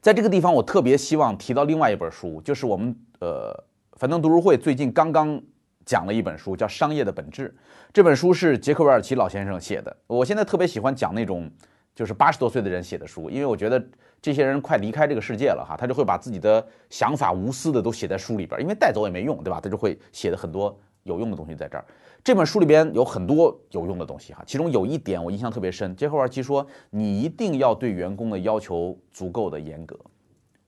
[0.00, 3.52] 在这个地方，我特别希望提到另外一本书，就是我们呃
[3.98, 5.38] 樊登读书会最近刚刚
[5.84, 7.48] 讲了一本书，叫《商业的本质》。
[7.92, 9.94] 这本书是杰克韦尔奇老先生写的。
[10.06, 11.50] 我现在特别喜欢讲那种
[11.94, 13.82] 就是八十多岁的人写的书，因为我觉得。
[14.22, 19.60] 这些人快离开这个世界了哈，他就会把自己的想法无私的都写在书里边，因为带走也没用，对吧？
[19.60, 21.84] 他就会写的很多有用的东西在这儿。
[22.22, 25.96] 这本书里边有很多有用的东西哈，其中有一点我印象特别深。
[25.96, 29.98] 杰克·韦尔奇说：“你一定要对员工的要求足够的严格，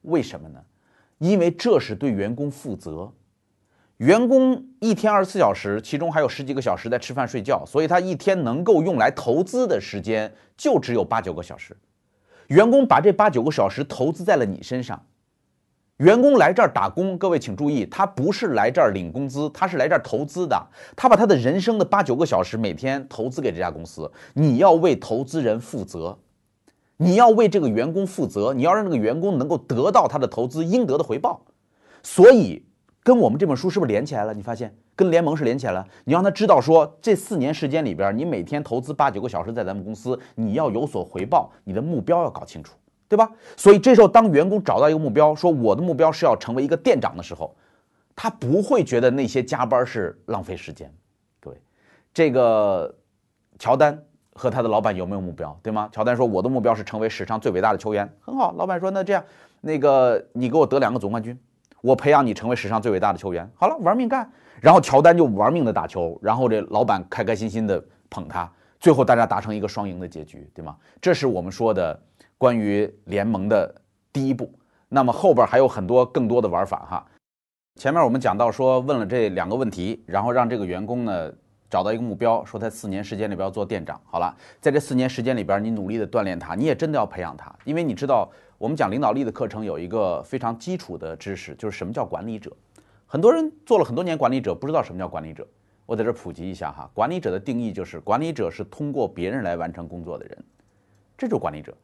[0.01, 0.61] 为什么呢？
[1.19, 3.09] 因为这是对员工负责。
[3.97, 11.75] 员工一天二十四小时，其中还有十几个小时在吃饭睡觉，所以他一天能够用来投资的时间就只有八九个小时。”
[12.47, 15.01] 员工把这八九个小时投资在了你身上，
[15.97, 20.67] 员工来这儿打工，各位请注意，他不是来这儿领工资，他是来这儿投资的。
[20.95, 26.19] 他把他的人生的八九个小时每天投资给这家公司，你要为投资人负责，
[26.97, 31.41] 你要为这个员工负责，你要让这个员工能够得到他的投资应得的回报。
[32.03, 32.64] 所以，
[33.05, 34.33] 跟我们这本书是不是连起来了？
[34.33, 34.75] 你发现？
[34.95, 42.75] 跟联盟是连起来了，你让他知道说，这四年时间里边，你每天投资八九个小时在咱们公司，你要有所回报，你的目标要搞清楚，
[43.07, 43.29] 对吧？
[43.55, 47.55] 所以这时候，当员工找到一个目标，说我的目标是要成为一个店长的时候，
[48.15, 50.91] 他不会觉得那些加班是浪费时间。
[51.39, 51.61] 各位，
[52.11, 52.95] 这个
[53.59, 55.87] 乔丹和他的老板有没有目标，对吗？
[55.91, 58.51] 乔丹说我的目标是成为史上最伟大的球员，很好。
[58.57, 59.23] 老板说那这样，
[59.61, 61.37] 那个你给我得两个总冠军，
[61.85, 63.47] 我培养你成为史上最伟大的球员。
[63.53, 64.27] 好了，玩命干。
[64.59, 70.75] 然后乔丹就玩命的打球，然后这老板开开心心的捧他，最后大家达成一个双赢的结局，对吗？
[70.99, 72.01] 这是我们说的
[72.39, 73.75] 关于联盟的
[74.11, 74.51] 第一步。
[74.89, 77.05] 那么后边还有很多更多的玩法哈。
[77.75, 81.31] 前面我们讲到说问了这两个问题，然后让这个员工呢
[81.69, 84.01] 找到一个目标，说在四年时间里边要做店长。
[84.05, 88.31] 好了，在这四年时间里边，你努力的锻炼他，你也真的要培养他，因为你知道
[88.65, 92.51] 我们讲领导力的课程有一个非常基础的知识，就是什么叫管理者。
[93.05, 95.47] 很多人做了很多年管理者，不知道什么叫管理者。
[95.85, 100.43] 我在这普及一下哈，管理者的定义就是管理者是通过别人来完成工作的人，
[101.15, 101.77] 这就是管理者。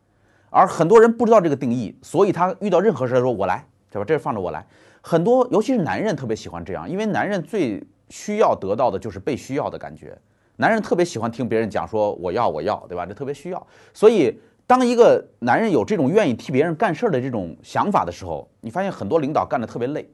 [0.50, 4.04] 而很多人不知道这个定义，所以他遇到任何事他说“我来”，对吧？
[4.04, 4.66] 这放着我来。
[5.02, 10.18] 很多尤其是男人特别喜欢这样，因为男人最需要得到的就是被需要的感觉。
[10.58, 13.06] 男人特别喜欢听别人讲说“我要，我要”，对吧？
[13.06, 13.68] 这特别需要。
[13.94, 14.36] 所以
[14.72, 20.10] 当一个男人有这种愿意替别人干事儿的这种想法的时候，你发现很多领导干的特别累。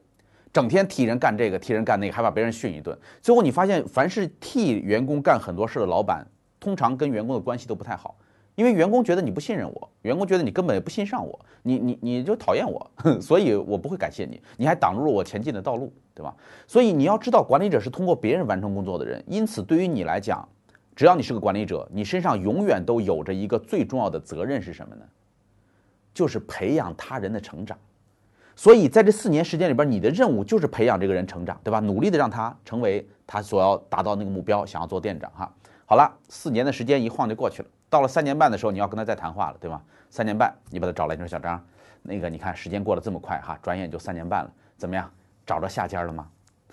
[0.52, 2.98] 整天替人干这个，替人干那个，还把别人训一顿。
[3.22, 6.26] 最后你发现，凡是替员工干很多事的老板，
[6.58, 8.16] 通常跟员工的关系都不太好，
[8.56, 12.90] 因为员工觉得你不信任我，员工觉得你根本也不信上我，你你你就讨厌我，
[13.22, 16.34] 所以我不会感谢你，你还挡住了我前进的道路，对吧？
[16.66, 20.48] 所以你要知道，管理者是通过别人完成工作的人，因此对于你来讲，
[20.98, 25.04] 只要你是个管理者，你身上永远都有着一个最重要的责任是什么呢？
[26.12, 27.78] 就是培养他人的成长。
[28.56, 31.78] 所以在这四年时间里边，你的任务就是培养这个人成长，对吧？
[31.78, 35.48] 努力的让他成为他所要达到那个目标，想要做店长哈。
[35.86, 39.80] 好了，四年的时间一晃就过去了，到了三年半的时候，你要跟他再谈话了，对吗？
[40.10, 41.64] 三年半，你把他找来，你说小张，
[42.02, 45.08] 那个你看时间过得这么快哈，转眼就三年半了，怎么样？
[45.46, 46.26] 找着下家了吗？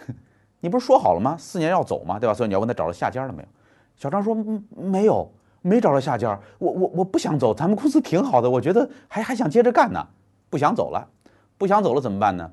[0.61, 1.37] 你不是说好了吗？
[1.37, 2.17] 四年要走吗？
[2.17, 2.33] 对吧？
[2.33, 3.49] 所以你要问他找着下家了没有？
[3.95, 4.35] 小张说
[4.75, 5.31] 没有，
[5.61, 6.39] 没找着下家。
[6.57, 10.05] 我我我不想走，咱们公司挺好的，我觉得还还想接着干呢，
[10.49, 11.07] 不想走了。
[11.57, 12.51] 不想走了怎么办呢？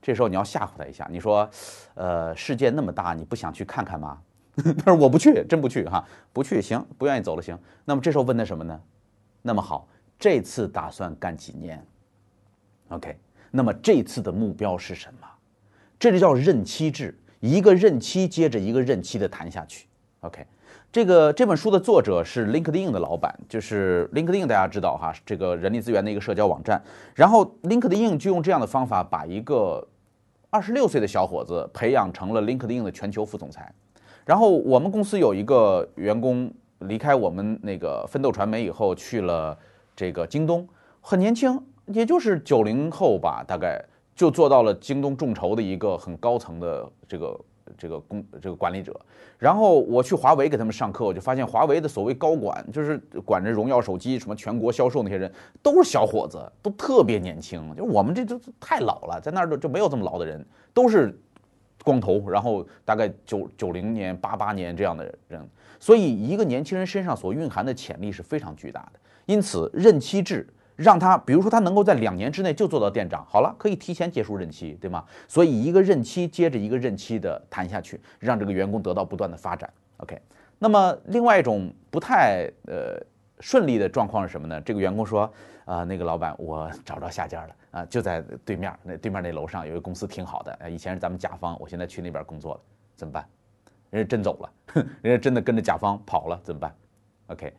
[0.00, 1.50] 这时候你要吓唬他一下，你说
[1.94, 4.16] ：“呃，世界那么大，你不想去看看吗？”
[4.56, 8.80] 他说：“我不去，真不去哈，不去行，不愿意走了行。”那么这时候问他什么呢？
[9.42, 11.84] 那么好，这次打算干几年
[12.90, 13.18] ？OK，
[13.50, 15.26] 那么这次的目标是什么？
[15.98, 19.88] 这就叫任期制，一个任期接着一个任期的谈下去。
[20.20, 20.46] OK。
[20.90, 26.82] 这个这本书的作者是 LinkedIn 的老板，就是 LinkedIn，大家知道哈，这个人力资源的一个社交网站。
[27.14, 29.86] 然后 LinkedIn 就用这样的方法，把一个
[30.48, 33.70] 二十六岁的小伙子培养成了 LinkedIn 的全球副总裁。
[34.24, 39.56] 然后我们公司有一个员工离开我们那个奋斗传媒以后，去了
[39.94, 40.66] 这个京东，
[41.02, 43.78] 很年轻，也就是九零后吧，大概
[44.16, 47.38] 就做到了京东众筹的一个很高层的这个
[47.76, 48.98] 这个工这个管理者。
[49.38, 57.74] 然后我去华为给他们上课，我就发现华为的所谓高管，就是管着荣耀手机什么全国销售那些人，都是小伙子，都特别年轻。
[57.76, 61.16] 就我们这都太老了，在那儿就就没有这么老的人，都是
[61.84, 65.48] 光头，然后大概九九零年、八八年这样的人。
[65.78, 69.00] 所以一个年轻人身上所蕴含的潜力是非常巨大的。
[69.26, 70.46] 因此，任期制。
[70.78, 75.04] 让他，比如说他能够在两年之内就做到店长，好了，可以提前结束任期，对吗？
[75.26, 79.68] 所以一个任期接着一个任期的谈下去，让这个员工得到不断的发展。
[79.96, 80.16] OK，
[80.56, 82.96] 那么另外一种不太呃
[83.40, 84.60] 顺利的状况是什么呢？
[84.60, 85.28] 这个员工说，
[85.64, 92.60] 啊，那个老板，我找着下家了啊，就在对面那对面那楼上有一个公司挺好的，以前是咱们甲方，我现在去那边工作了，
[92.94, 93.28] 怎么办？
[93.90, 96.72] 人家真走了，人家真的跟着甲方跑了，怎么办
[97.26, 97.52] ？OK。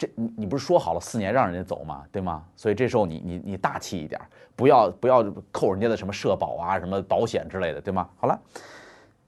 [0.00, 2.06] 这你你不是说好了四年让人家走吗？
[2.10, 2.42] 对吗？
[2.56, 4.18] 所以这时候你你你大气一点，
[4.56, 8.08] 不要不要扣人家的什么社保啊、什么保险之类的，对吗？
[8.16, 8.40] 好了，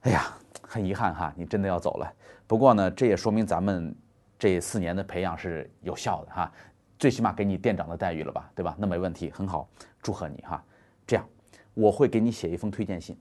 [0.01, 2.11] 哎呀，很遗憾哈，你真的要走了。
[2.47, 3.95] 不过呢，这也说明咱们
[4.39, 6.51] 这四年的培养是有效的哈，
[6.99, 8.75] 最起码给你店长的待遇了吧，对吧？
[8.79, 9.69] 那没问题，很好，
[10.01, 10.65] 祝贺你哈。
[11.07, 11.29] 这样，
[11.75, 13.15] 我会给你写一封推荐信，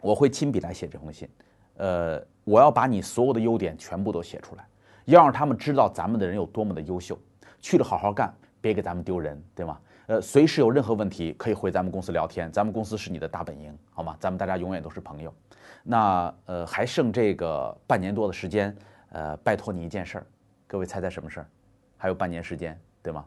[0.00, 1.28] 我会亲笔来写这封信，
[1.76, 4.66] 呃，我要把你所有的优点全部都写出来。
[5.10, 7.18] 要让他们知道咱们的人有多么的优秀，
[7.60, 9.78] 去了好好干，别给咱们丢人，对吗？
[10.06, 14.16] 呃，随时有任何问题可以回咱们公司聊天，咱们公司是你的大本营，好吗？
[14.18, 15.32] 咱们大家永远都是朋友。
[15.84, 18.76] 那呃，还剩这个半年多的时间，
[19.10, 20.26] 呃，拜托你一件事儿，
[20.66, 21.46] 各位猜猜什么事儿？
[21.96, 23.24] 还有半年时间，对吗？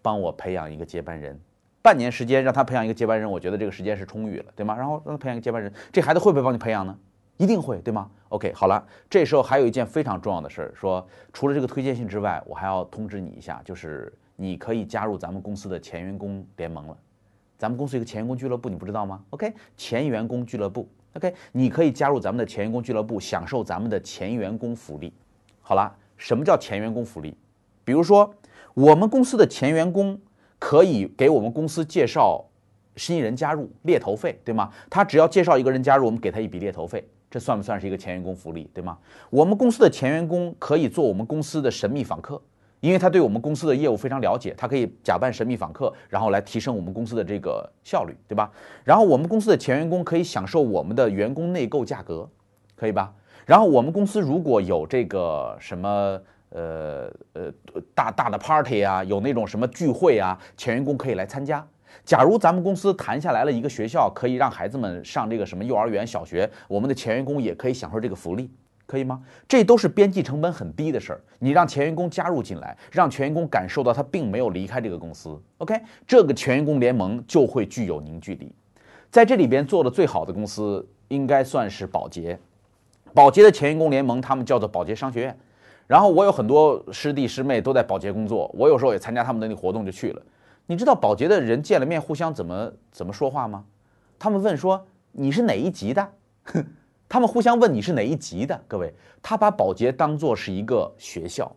[0.00, 1.38] 帮我培养一个接班人，
[1.82, 4.76] 半年时间让他培养一个接班人，我觉得这个时间是充裕了，对吗？
[4.76, 6.96] 然后让他培养一个接班人，这孩子会不会帮你培养呢？
[7.42, 16.96] 一定会对吗？OK，好了，这时候还有一件非常重要的事儿，说除了这个推荐信之外，我还要通知你一下，就是你可以加入咱们公司的前员工联盟了。
[17.58, 25.12] 咱们公司有个前员工俱乐部，你不知道吗？OK，前员工俱乐部，OK，你可以加入咱们的前员工俱乐部，享受咱们的前员工福利。
[25.60, 27.36] 好了，什么叫前员工福利？
[27.84, 28.32] 比如说，
[28.74, 30.16] 我们公司的前员工
[30.60, 32.44] 可以给我们公司介绍
[32.94, 34.70] 新人加入，猎头费，对吗？
[34.88, 37.04] 他只要介绍一个人加入，我们给他一笔猎头费。
[37.32, 38.98] 这算不算是一个前员工福利，对吗？
[39.30, 42.38] 我们公司的前员工可以做我们公司的神秘访客，
[42.80, 48.52] 因为他对我们公司的业务非常了解，他可以假扮神秘访客，然后来提升我们公司的这个效率，对吧？
[48.84, 52.28] 然后我们公司的前员工可以享受我们的员工内购价格，
[52.76, 53.14] 可以吧？
[53.46, 57.50] 然后我们公司如果有这个什么呃呃
[57.94, 61.66] 大大的 party 啊，有那种什么聚会啊，前员工可以来参加。
[62.04, 68.50] 假如咱们公司谈下来了一个学校，可以让孩子们上这个什么幼儿园、小学，我们的前员工也可以享受这个福利，
[68.86, 69.22] 可以吗？
[69.46, 71.20] 这都是边际成本很低的事儿。
[71.38, 78.52] 你让前员工加入进来，让前员工感受到他并没有离开这个公司，OK，这个前员工联盟就会具有凝聚力。
[79.10, 82.38] 在这里边做的最好的公司应该算是宝洁，
[83.14, 85.38] 宝洁的前员工联盟他们叫做宝洁商学院。
[85.86, 90.22] 然后我有很多师弟师妹都在宝洁工作，我有时候也参加他们的那活动就去了。
[90.72, 93.62] 你知道保洁的人见了面互相怎么怎么说话吗？
[94.18, 96.08] 他们问说你是哪一级的？
[97.10, 98.58] 他们互相问你是哪一级的？
[98.66, 101.54] 各位，他把保洁当做是一个学校。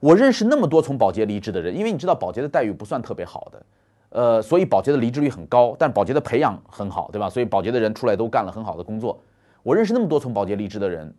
[0.00, 3.66] 我认识那么多从保洁离职的人，因为你知道保洁的待遇不算特别好的，
[4.08, 7.28] 呃，所以保洁的离职率很高，但保洁的培养很好，对吧？
[7.28, 9.20] 所以保洁的人出来都干了很好的工作。
[9.62, 11.14] 我认识那么多从保洁离职的人，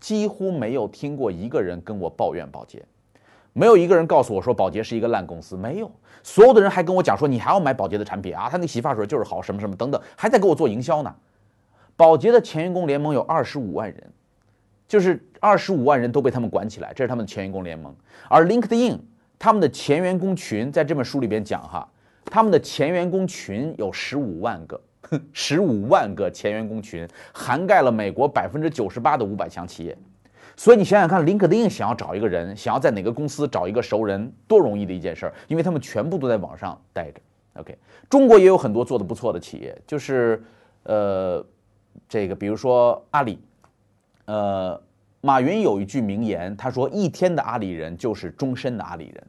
[0.00, 2.84] 几乎没有听过一个人跟我抱怨保洁。
[3.52, 5.90] 没有一个人告诉我说宝洁是一个烂公司，没有，
[6.22, 11.14] 所有的人还跟我讲说你还要买宝洁的产品啊，他那洗发水就是好，什么什么等等，还在给我做营销呢。
[11.96, 14.12] 宝洁的前员工联盟有二十五万人，
[14.88, 17.94] 就是二十五万人都被他们管起来，这是他们的前员工联盟。
[18.28, 18.98] 而 LinkedIn
[19.38, 21.86] 他们的前员工群在这本书里边讲哈，
[22.24, 24.80] 他们的前员工群有十五万个，
[25.32, 29.96] 十五万个前员工群涵盖了美国百分之九十八的五百强企业。
[30.56, 37.20] 所以你想想看，LinkedIn 想要找一个人，想要在哪个公司找一个熟人，多容易的一件事儿，因为他们全部都在网上待着。
[37.54, 37.76] OK，
[38.08, 40.42] 中国也有很多做的不错的企业，就是
[40.82, 41.44] 呃，
[42.08, 43.38] 这个比如说阿里，
[44.26, 44.80] 呃，
[45.20, 49.26] 马云有一句名言，他说：“一天的阿里人就是终身的阿里人。”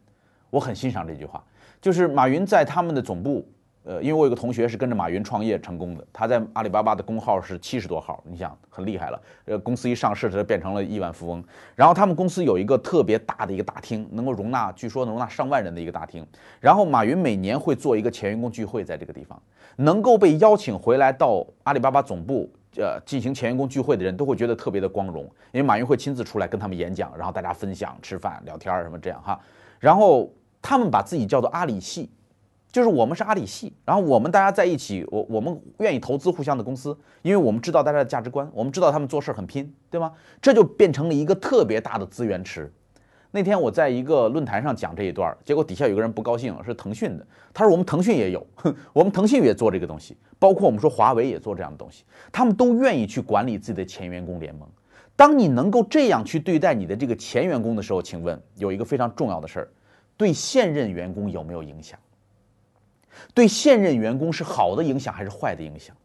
[0.52, 1.44] 我很欣赏这句话，
[1.82, 3.48] 就是马云在他们的总部。
[3.84, 9.22] 呃，因为我有个同学是跟着马云创业成功的，他在阿里巴巴的工号是七十多号，你想很厉害了。
[9.46, 11.44] 呃，公司一上市，他就变成了亿万富翁。
[11.76, 16.24] 然后他们公司有一个特别大的一个大厅，能够容纳，据说能容纳上万人的一个大厅。
[16.60, 19.42] 然后马云每年会做一个前员工聚会，在这个地方，
[19.78, 29.40] 能够被邀请回来到阿里巴巴总部，呃，进行前员工聚会的人都会觉得特别的光荣，因为马云会亲自出来跟他们演讲，然后大家分享、吃饭、聊天什么这样哈。
[29.80, 32.12] 然后他们把自己叫做阿里系。
[32.72, 40.14] 就是我们是阿里系，然后我们大家在一起，我我们愿意投资互相的公司，因为我们知道大家的价值观，我们知道他们做事很拼，对吗？
[40.42, 42.72] 这就变成了一个特别大的资源池。
[43.34, 48.46] 那天我在一个论坛上讲这一段，结果底下有个人不高兴，是腾讯的，他说我们腾讯也有，
[48.94, 54.68] 我们腾讯也做这个东西，包括我们说华为也做这样的东西，他们都愿意去管理自己的前员工联盟。
[55.16, 59.70] 当你能够这样去对待你的这个前员工的时候，请问有一个非常重要的事儿，
[60.16, 62.00] 对现任员工有没有影响？
[63.34, 65.96] 对现任员工是好的影响还是坏的影响？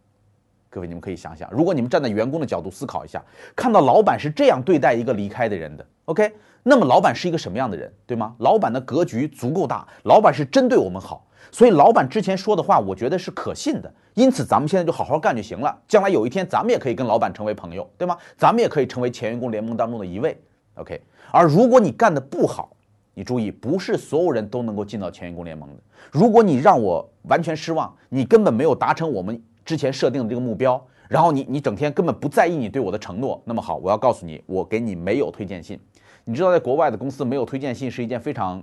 [0.69, 3.23] 各位，你们可以想想，如果你们站在员工的角度思考一下，
[3.55, 6.31] 看到老板是这样对待一个离开的人的，OK，
[6.62, 8.35] 那么老板是一个什么样的人，对吗？
[8.40, 13.90] 老板的格局足够大，老板是针对我们好，所以老板之前说的话，我觉得是可信的。
[14.12, 15.75] 因此，咱们现在就好好干就行了。
[15.88, 18.19] 将来有一天，咱们也可以跟老板成为朋友，对吗？
[18.37, 20.38] 咱们也可以成为前员工联盟当中的一位
[20.75, 21.01] ，OK。
[21.33, 22.76] 而如果你干的不好，
[23.18, 25.76] 你注意，不是所有人都能够进到全员工联盟的。
[26.12, 35.81] 如果你让我完全失望，你根本没有达成我们之前设定的这个目标，然后你你整天根本不在意你对我的承诺，那么好，我要告诉你，我给你没有推荐信。
[36.26, 38.62] 你知道，在国外的公司没有推荐信是一件非常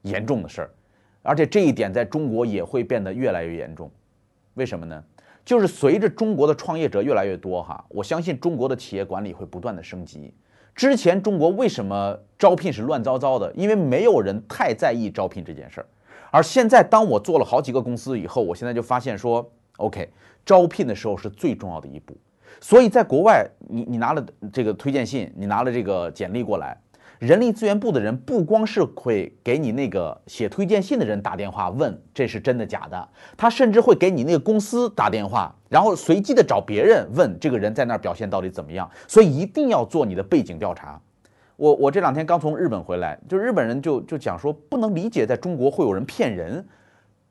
[0.00, 0.70] 严重的事儿，
[1.20, 3.90] 而且这一点在中国也会变得越来越严重。
[4.54, 5.04] 为什么呢？
[5.44, 10.32] 就是随着中国的创业者越来越多，哈，我相信中国的企业管理会不断的升级。
[10.74, 13.52] 之前中国为什么招聘是乱糟糟的？
[13.54, 15.86] 因为没有人太在意招聘这件事儿。
[16.30, 20.08] 而现在，当我做了好几个公司以后，我现在就发现说，OK，
[20.46, 22.16] 招聘的时候是最重要的一步。
[22.60, 26.80] 所以在国外，你你拿了这个推荐信，你拿了这个简历过来。
[27.20, 38.90] 人力资源部的人不光是会给你那个写推荐信的人打电话问这是真的假的，他甚至会给你那个公司打电话，然后随机的找别人问这个人在那儿表现到底怎么样。
[39.06, 40.98] 所以一定要做你的背景调查。
[41.56, 46.66] 我我这两天刚从日本回来，就日本人就就讲说不能理解在中国会有人骗人，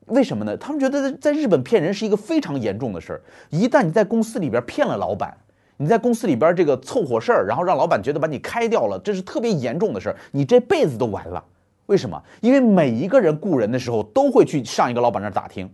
[0.06, 0.56] 为什么呢？
[0.56, 5.36] 他们觉得在日本骗人是一个非常严重的事儿，一旦你在公司里边骗了老板。
[5.80, 11.42] 你在公司里边这个凑合事儿，然后让老板觉得把你开掉了，这是特别严重的事儿，你这辈子都完了。
[11.86, 12.22] 为什么？
[12.42, 15.72] 因为每一个人雇人的时候都会去上一个老板那儿打听。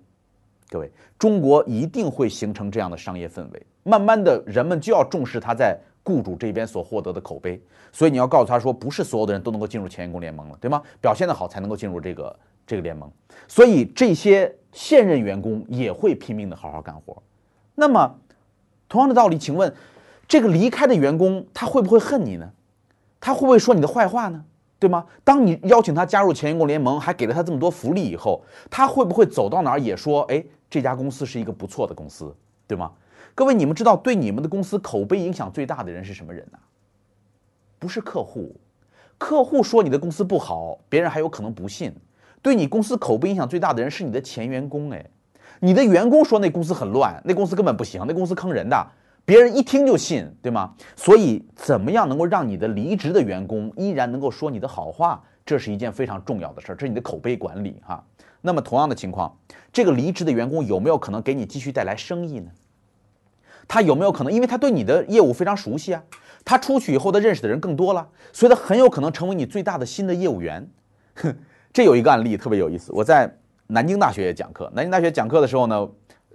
[0.71, 0.88] 各位，
[1.19, 7.61] 中国一定会形成这样的商业氛围，慢慢的人们就要重视他在雇主这边所获得的口碑。
[7.90, 10.81] 所以你要告诉他说，不是所有的人都能够进入前员工联盟了，对吗？
[11.01, 13.11] 表现的好才能够进入这个这个联盟。
[13.49, 17.21] 所以这些现任员工也会拼命的好好干活。
[17.75, 18.14] 那么，
[18.88, 19.75] 同样的道理，请问？
[20.28, 22.50] 这个离开的员工，他会不会恨你呢？
[23.20, 24.44] 他会不会说你的坏话呢？
[24.78, 25.06] 对吗？
[25.24, 32.34] 当你邀请他加入前员工联盟，还给了他这么多福利以后，他会不会走到哪儿也说：“哎，这家公司是一个不错的公司，
[32.66, 32.92] 对吗？”
[33.34, 36.58] 各位，你们知道对你们的公司口碑影响最大的人是什么人呢？
[37.78, 38.54] 不是客户，
[39.16, 41.94] 客户说你的公司不好，别人还有可能不信。
[42.42, 45.04] 对你公司口碑影响最大的人是你的前员工，哎，
[45.60, 48.86] 你的员工说那公司很乱，那公司根本不行，那公司坑人的。
[49.26, 50.72] 别人一听就信，对吗？
[50.94, 58.02] 所以，怎么样能够让你的离职的员工依然能够说你的好话，这是一件非常重要的事儿，这是你的口碑管理哈。
[58.40, 59.36] 那么，同样的情况，
[59.72, 62.48] 这个离职的员工有没有可能给你继续带来生意呢？
[63.66, 66.00] 他有没有可能，因为他对你的业务非常熟悉啊，
[66.44, 70.70] 他出去以后他认识的人更多了，所以他很有可能成为你最大的新的业务员。
[71.16, 71.36] 哼，
[71.74, 73.28] 这有一个案例特别有意思，我在
[73.66, 75.88] 南京大学也讲课，南京大学讲课的时候呢，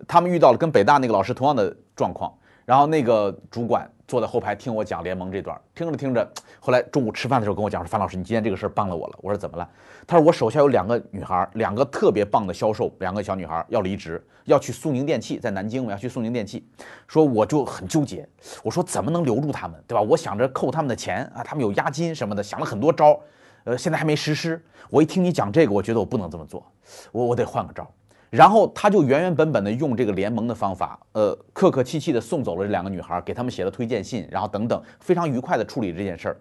[0.05, 2.33] 他们遇到了跟北大那个老师同样的状况。
[2.71, 6.25] 然后那个主管坐在后排听我讲联盟这段，听着听着，
[6.57, 9.69] 后来中午吃饭的时候跟我讲说：“樊老师，你今天这个事儿帮了我了。”我说：“怎么了？”
[10.07, 16.65] 他说：“我手下有两个女孩，两个特别棒的销售，两个小女孩要离职，要去苏宁电器，在南京，我要去苏宁电器。
[17.09, 18.25] 说我就很纠结，
[18.63, 20.01] 我说怎么能留住他们，对吧？
[20.01, 23.19] 我想着扣他们的钱啊，他们有押金什么的，想了很多招，
[23.65, 24.63] 呃，现在还没实施。
[24.89, 26.65] 我一听你讲这个，我觉得我不能这么做，
[27.11, 27.85] 我我得换个招。”
[28.31, 36.37] 然后他就原原本本的用这个联盟的方法，呃，客客气气的送走了这两个女孩，给他们写了推荐信，然后等等，非常愉快的处理这件事儿。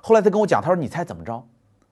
[0.00, 1.32] 后来他跟我讲，他说：“你猜怎么着？”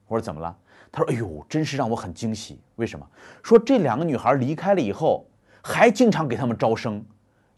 [0.07, 0.57] 我说：“怎么了？”
[0.93, 2.61] 他说：“哎呦，真是让我很惊喜。
[2.77, 3.05] 为什么？
[3.43, 5.27] 说这两个女孩离开了以后，
[5.63, 7.05] 还经常给他们招生。”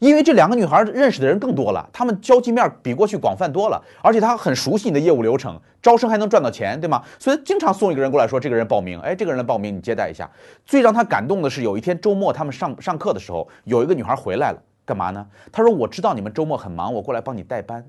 [0.03, 7.01] 因为这两个女孩认识的人更多了，她们交际面比过去广泛多了，而且她很熟悉你的业务流程，招生还能赚到钱，对吗？
[7.17, 10.29] 所以经常送一个人过来说，这个人报名，哎，这个人来报名，你接待一下。
[10.65, 15.25] 最让他感动的是，有一天周末他们上上课的时候，有一个女孩回来了，干嘛呢？
[15.53, 17.85] 她说：“我知道你们周末很忙，我过来帮你代班。”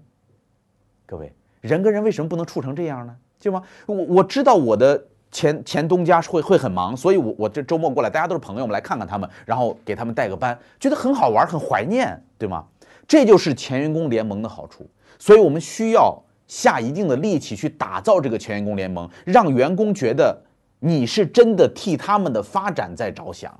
[1.06, 3.16] 各位，人跟人为什么不能处成这样呢？
[3.42, 3.60] 对吗？
[3.86, 5.06] 我我知道我的。
[5.34, 12.64] 前前东家会会很忙，所以我我这周末过来，大家都是朋友，我们来看看他们，然后给他们带个班，觉得很好玩，很怀念，对吗？
[13.08, 16.16] 这就是前员工联盟的好处，所以我们需要
[16.46, 20.40] 下一定的力气去打造这个前员工联盟，让员工觉得
[20.78, 23.52] 你是真的替他们的发展在着想。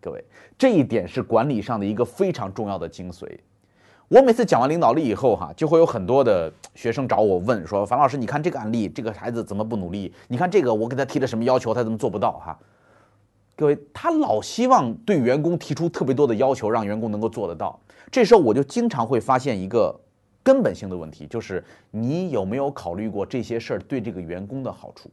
[0.00, 0.24] 各位，
[0.56, 3.28] 这一点是管理上的一个非常重要的精髓。
[4.10, 10.12] 我每次讲完领导力以后，哈，就会有很多的学生找我问说：“樊老师，你看这个案例，这个孩子怎么不努力？
[10.26, 12.58] 你看这个，我给他提了什么要求，他怎么做不到？”哈，
[13.54, 17.78] 各位，他老希望对员工提出特别多的要求，让员工能够做得到。
[18.10, 19.94] 这时候我就经常会发现一个
[20.42, 25.08] 根本性的问题，就是你有没有考虑过这些事儿对这个员工的好处？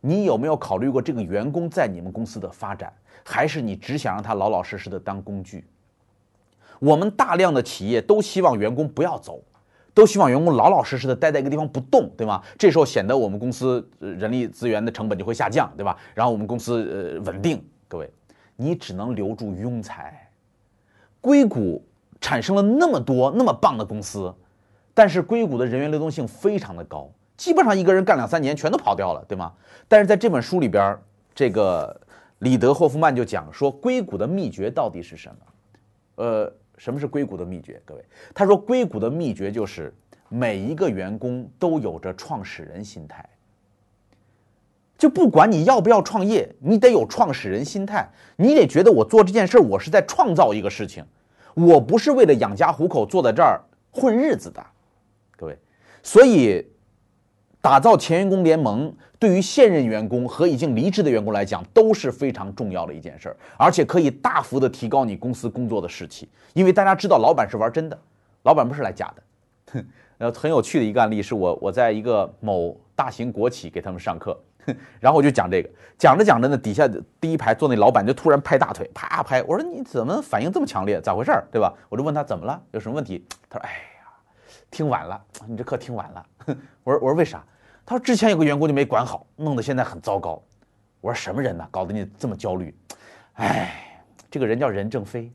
[0.00, 2.90] 你有没有考虑过这个员工在你们公司的发展？
[3.22, 5.66] 还是你只想让他老老实实的当工具？
[6.80, 9.40] 我们大量的企业都希望员工不要走，
[9.92, 12.42] 都希望员工老老实实的待在一个地方不动，对吗？
[12.58, 15.96] 这时候显得我们公司人力资源的成本就会下降，对吧？
[16.14, 17.62] 然后我们公司呃稳定。
[17.86, 18.10] 各位，
[18.56, 20.30] 你只能留住庸才。
[21.20, 21.84] 硅谷
[22.18, 24.34] 产生了那么多那么棒的公司，
[24.94, 29.52] 但是硅谷的人员流动性非常的高，基本上一个人干两三年全都跑掉了，对吗？
[29.86, 30.96] 但是在这本书里边，
[31.34, 32.00] 这个
[32.38, 35.36] 李德霍夫曼就讲说，硅谷的秘诀到底是什么？
[36.24, 36.52] 呃。
[36.80, 37.78] 什么是硅谷的秘诀？
[37.84, 38.02] 各位，
[38.34, 39.94] 他说硅谷的秘诀就是
[40.30, 43.22] 每一个员工都有着创始人心态。
[44.96, 51.04] 就不管你要不要创业，你得有创始人心态，你得觉得我做这件事儿，我是在创造一个事情，
[51.52, 53.60] 我不是为了养家糊口坐在这儿
[53.90, 54.64] 混日子的，
[55.36, 55.58] 各位，
[56.02, 56.66] 所以。
[57.62, 58.90] 打造前员工联盟，
[59.20, 66.26] 对于现任员工和已经离职的员工来讲，都是非常重要的一件事儿，而且可以大幅的提高你公司工作的士气。
[66.54, 67.98] 因为大家知道，老板是玩真的，
[68.44, 69.84] 老板不是来假的。
[70.16, 74.38] 呃，很有趣的一个案例是我我在一个某大型国企给他们上课，
[74.98, 75.68] 然后我就讲这个，
[75.98, 76.88] 讲着讲着呢，底下
[77.20, 81.70] 第一排坐那老板就突然拍大腿，啪拍，我说你怎么反应这么强烈，咋回事儿，对吧？
[81.90, 83.22] 我就问他怎么了，有什么问题？
[83.50, 84.08] 他说，哎呀，
[84.70, 86.26] 听晚了，你这课听晚了。
[86.84, 87.44] 我说我说为啥？
[87.84, 90.40] 他说之前有个员工就没管好，弄得现在很糟糕。
[91.00, 91.66] 我说什么人呢？
[91.70, 92.74] 搞得你这么焦虑？
[93.34, 95.32] 哎，这个人叫任正非。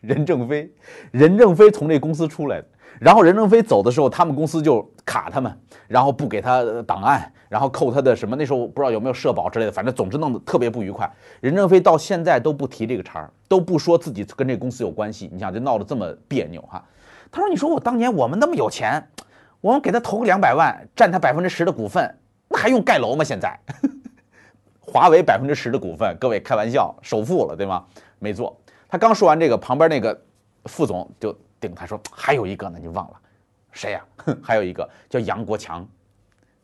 [0.00, 0.70] 任正非，
[1.10, 2.66] 任正非从这公司出来的。
[3.00, 5.58] 然后任正非走的时候，他们公司就卡他们，
[5.88, 8.36] 然后不给他档案，然后扣他的什么？
[8.36, 11.10] 那时候不知道有没有社保之类的，反正总之弄得特别不愉快。
[11.40, 15.30] 任正非到现在都不提这个茬儿，都不说自己跟这公司有关系。
[15.32, 16.84] 你想，就闹得这么别扭哈？
[17.32, 19.02] 他说：“你说我当年我们那么有钱。”
[19.64, 22.14] 我们给他投个两百万，占他百分之十的股份，
[22.48, 23.24] 那还用盖楼吗？
[23.24, 23.58] 现在，
[24.78, 27.82] 华为百分之十的股份，各位开玩笑，首富了，对吗？
[28.18, 28.54] 没做。
[28.90, 30.22] 他刚说完这个，旁边那个
[30.66, 33.16] 副总就顶他说：“还有一个呢，你忘了
[33.72, 34.04] 谁呀？
[34.44, 35.88] 还有一个叫杨国强，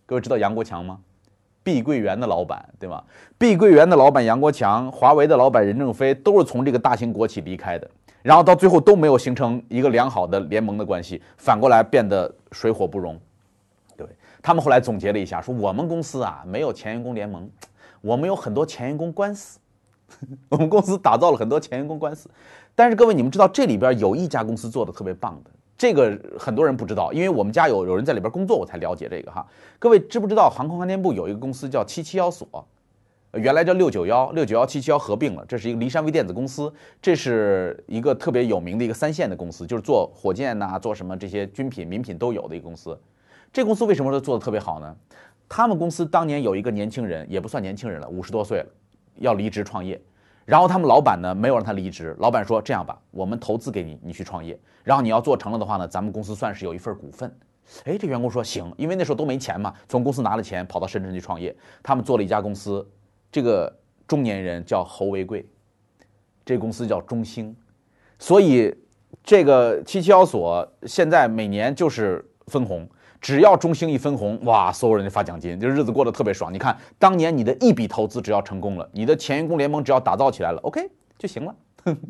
[0.05, 0.98] 各位知道杨国强吗？
[1.62, 3.03] 碧桂园的老板，对吗？
[3.38, 7.90] 碧桂园的老板杨国强，华为的老板任正非，都是从这个大型国企离开的。”
[8.22, 13.18] 然后到最后都没有形成一个良好的联盟的关系，反过来变得水火不容。
[13.96, 14.06] 对
[14.42, 17.48] 他们后来总结了一下，说我们公司啊没有前员工联盟，
[18.00, 19.58] 我们有很多前员工官司，
[20.48, 22.30] 我们公司打造了很多前员工官司。
[22.74, 29.46] 但是各位，你们知道这里边有一家公司做的特别棒的，这个很多人不知道，因为我们家有有人在里边工作，我才了解这个哈。
[29.78, 32.46] 各位知不知道航空航天部有一个公司叫七七幺所？
[33.34, 42.98] 原来叫六九幺，六九幺七七幺合并了，这是一个骊山微电子公司，这是一个特别有名的一个三线的公司，就是做火箭呐，做什么这些军品、民品都有的一个公司。
[43.52, 44.96] 这公司为什么说做的特别好呢？
[45.48, 48.66] 他们公司当年有一个年轻人，也不算年轻人了，五十多岁了，
[49.16, 50.00] 要离职创业，
[50.44, 57.32] 然后他们老板呢没有让他离职，老板说这样吧，我们投资给你，你去创业，然后你要做成了的话呢，咱们公司算是有一份股份。
[57.84, 62.84] 哎，这员工说行，因为那时候都没钱嘛，从公司拿了钱跑到深圳去创业，他们做了一家公司。
[63.32, 63.72] 这个
[64.06, 65.46] 中年人叫侯为贵，
[66.44, 67.54] 这公司叫中兴，
[68.18, 68.74] 所以
[69.22, 72.88] 这个七七幺所现在每年就是分红，
[73.20, 76.52] 只要中兴一分红，哇，所有人就发奖金，就日子过得特别爽。
[76.52, 81.54] 你看，当年你的一笔投资只要成功了，你的前员工联盟只要打造起来了，OK 就行了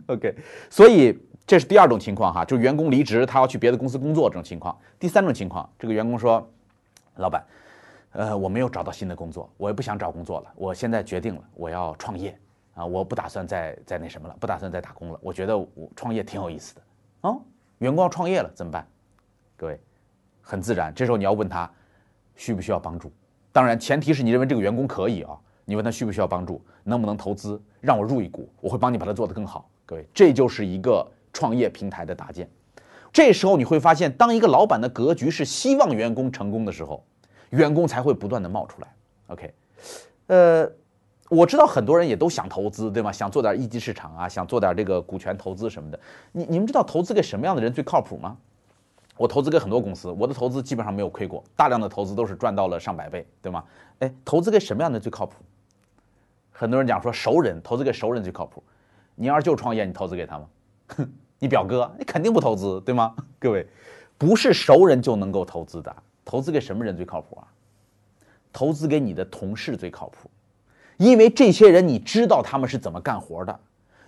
[0.07, 0.35] ，OK。
[0.71, 4.75] 所以这是第二种情况哈，就是员工离职，他要去别的公司工作这种情况。
[4.99, 6.49] 第三种情况，这个员工说，
[7.17, 7.45] 老板。
[8.13, 10.53] 呃，我没有找到新的工作，我也不想找工作了。
[10.57, 12.37] 我现在决定了，我要创业
[12.75, 12.85] 啊！
[12.85, 15.19] 我不打算再再那什么了，不打算再打工了。
[15.23, 16.83] 我觉得我创业挺有意思的
[17.21, 17.41] 哦。
[17.79, 18.85] 员工要创业了怎么办？
[19.57, 19.81] 各位，
[20.41, 21.71] 很自然，这时候你要问他
[22.35, 23.13] 需不需要帮助。
[23.53, 25.39] 当然，前提是你认为这个员工可以啊。
[25.65, 29.71] 你问他需不需要帮助，能不能投资，让我入一股，我会帮你把它做得更好。
[29.87, 32.51] 各位，这就是一个创业平台的搭建。
[33.13, 37.05] 这时候你会发现，当一个老板的格局是希望员工成功的时候。
[37.51, 38.89] 员工才会不断的冒出来
[39.29, 39.55] ，OK，
[40.27, 40.71] 呃，
[41.29, 43.13] 我知道很多人也都想投资，对吗？
[43.13, 46.01] 想做点一级市场啊，想做点这个股权投资什么的。
[46.33, 48.37] 你你们知道投资给什么样的人最靠谱吗？
[49.17, 53.63] 我投资给很多公司，我的投资基本上没有亏过，大量的投资都是赚到了上百倍，对吗？
[53.99, 55.35] 哎，投资给什么样的最靠谱？
[56.53, 58.63] 很多人讲说熟人投资给熟人最靠谱。
[59.15, 60.47] 你要是就创业，你投资给他吗？
[60.89, 63.15] 哼你表哥，你肯定不投资，对吗？
[63.39, 63.67] 各位，
[64.17, 65.95] 不是熟人就能够投资的。
[66.25, 67.47] 投资给什么人最靠谱啊？
[68.53, 70.29] 投资给你的同事最靠谱，
[70.97, 73.61] 因为这些人你知道他们是怎么干活的，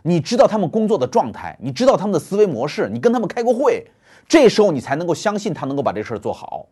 [0.03, 3.87] 你知道他们工作的状态，你知道他们的思维模式，你跟他们开过会，
[4.29, 6.67] 这时候你才能够相信他能够把这事儿做好，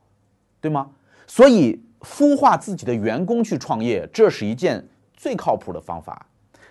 [0.60, 0.90] 对吗？
[1.28, 4.84] 所以孵化自己的员工去创业，这是一件
[5.14, 6.26] 最靠谱的方法。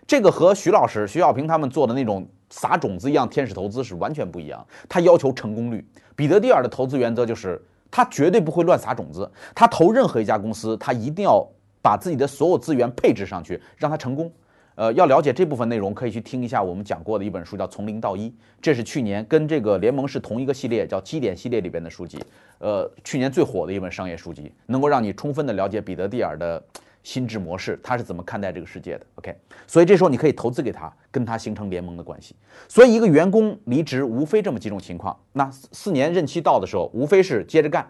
[0.05, 4.65] 这个和徐老师、徐小平他们做的那种撒种子一样天使投资是完全不一样。
[4.89, 5.88] 他要求成功率。
[6.15, 9.30] 彼得蒂尔的投资原则就是，他绝对不会乱撒种子。
[9.54, 11.46] 他投任何一家公司，他一定要
[11.82, 14.32] 把自己的所有资源配置上去，让他成功。
[14.76, 18.30] 呃，要了解这部分内容，可以去听一下我们讲过的一本书，叫《从零到一》，
[18.62, 22.18] 这是去年跟这个联盟是同一个系列，叫基点系列里边的书籍。
[22.60, 26.64] 呃，去年最火的一本商业书籍，能够让你充分的了解彼得蒂尔的。
[27.02, 29.36] 心智模式，他是怎么看待这个世界的？OK，
[29.66, 32.36] 所以这时候你可以投资给他，跟他形成联盟的关系。
[32.68, 35.18] 所以一个员工离职，无非这么几种情况。
[35.34, 37.89] 那四年任期到的时候，无非是接着干、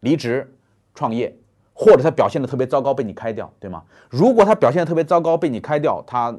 [0.00, 0.50] 离职、
[0.94, 1.34] 创业，
[1.74, 3.82] 或者他表现的特别糟糕被你开掉，对吗？
[4.08, 6.34] 如果他表现的特别糟糕被你开掉，他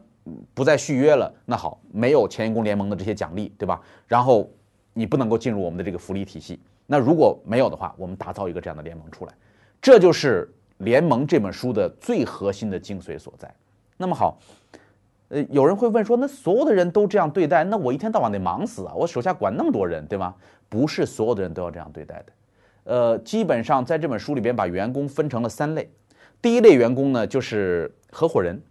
[0.54, 3.82] 不再续约了，那好，没有前员工联盟的这些奖励，对吧？
[4.08, 4.50] 然后
[4.94, 6.60] 你不能够进入我们的这个福利体系。
[6.86, 9.34] 那如果没有的话，我们打造一个这样的联盟出来，
[9.82, 10.50] 这就是。
[10.78, 13.52] 联盟这本书的最核心的精髓所在。
[13.98, 14.40] 那么好，
[15.30, 18.94] 呃，有人会问说，那所有的人都这样对待，那我一天到晚得忙死啊！
[18.94, 20.36] 我手下管那么多人，对吗？
[20.70, 22.26] 不是所有的人都要这样对待的。
[22.84, 25.90] 呃，基本上在这本书里边把员工分成了三类。
[26.42, 28.62] 第一类员工呢，就是合伙人，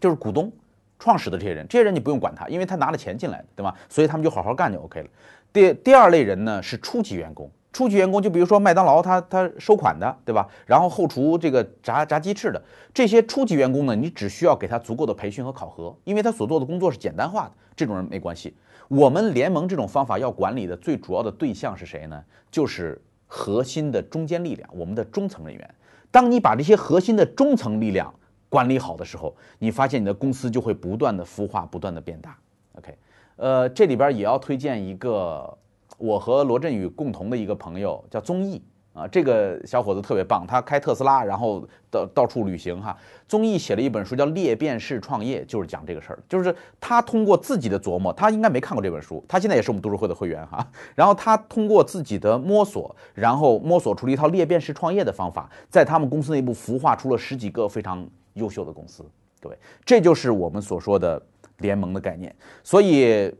[0.00, 0.50] 就是股东、
[0.98, 1.66] 创始的这些人。
[1.68, 3.74] 这些人你不用管他，因为他拿了钱进来的，对吗？
[3.88, 5.08] 所以他们就好好干就 OK 了。
[5.52, 7.50] 第第二类人呢，是初级员工。
[7.74, 10.48] 初级员工，就比如说麦当劳，他他收款的，对吧？
[10.64, 12.62] 然后后厨这个炸炸鸡翅的
[12.94, 18.54] 这些初级员工呢，你只需要给他足够的培训和考核，因为他所做的工作是简单化的，这种人没关系。
[18.86, 22.24] 我们联盟这种方法要管理的最主要的对象是谁呢？
[22.48, 25.74] 就是核心的中坚力量，我们的中层人员。
[26.12, 28.14] 当你把这些核心的中层力量
[28.48, 32.38] 管理好的时候，你发现你的公司就会不断的孵化，不断的变大。
[32.78, 32.96] OK，
[33.34, 35.58] 呃，这里边也要推荐一个。
[35.96, 42.96] 我和罗振宇共同的一个朋友叫宗毅啊，这个小伙子特别棒，他开特斯拉，然后到到处旅行哈。
[43.26, 50.64] 宗毅写了一本书叫《裂变式创业》，就是讲这个事儿，就是他通过自己的琢磨，他应该没看过这本书，他现在也是我们读书会的会员哈。
[50.94, 59.04] 然后他通过自己的摸索，然后摸索出了一套裂变式创业的方法，在他们公司内部孵化出了十几个非常优秀的公司。
[59.40, 61.20] 各位，这就是我们所说的
[61.58, 62.32] 联盟的概念。
[62.62, 63.34] 所以。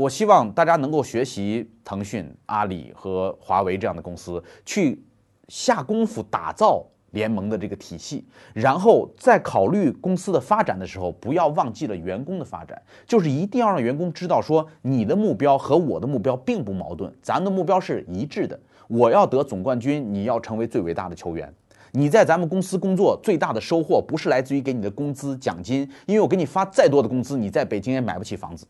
[0.00, 5.04] 我希望大家能够学习腾讯、阿里和华为这样的公司，去
[5.48, 8.24] 下功夫打造联盟的这个体系，
[8.54, 18.58] 然后在考虑公司的发展的时候，不要忘记了员工的发展，就是一定要让员工知道，说你的目标和我的目标并不矛盾，咱们的目标是一致的。
[18.88, 21.52] 我要得总冠军，你要成为最伟大的球员。
[21.92, 28.66] 你在咱们公司工作最大的收获，不是来自于给你的工资奖金，因为我给你发再多的工资，你在北京也买不起房子。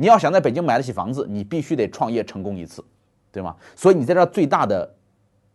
[0.00, 2.82] 你要想在北京买得起房子，你必须得创业成功一次，
[3.30, 3.54] 对吗？
[3.76, 4.90] 所以你在这最大的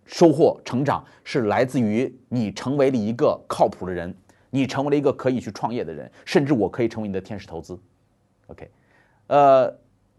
[0.06, 4.16] 收获、成长是来自于你成为了一个靠谱的人，
[4.52, 7.76] 你成为了一个可以去创业的人，甚至我可以成为你的天使投资。
[8.46, 8.70] OK，
[9.26, 9.76] 呃，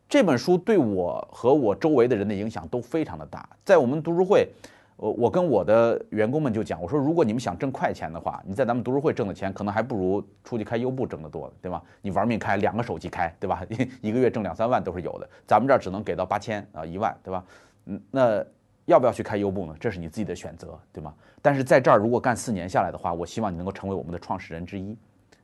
[0.08, 4.48] 这本书对我和我周围的人的影响都非常的大，在我们读书会。
[4.96, 11.82] 我我跟我的员工们就讲，我说如果你们想挣快钱的话，你在咱们读书会挣的钱，可能还不如出去开优步挣得多，对吧？
[12.00, 13.62] 你玩命开两个手机开，对吧？
[14.00, 17.44] 一个月挣两三万都是有的，咱们这儿只能给到八千啊一万，对吧？
[17.84, 18.42] 嗯，那
[18.86, 19.76] 要不要去开优步呢？
[19.78, 21.12] 这是你自己的选择，对吗？
[21.42, 24.96] 但是在这儿如果干四年下来的话，我希望你能够成为我们的创始人之一，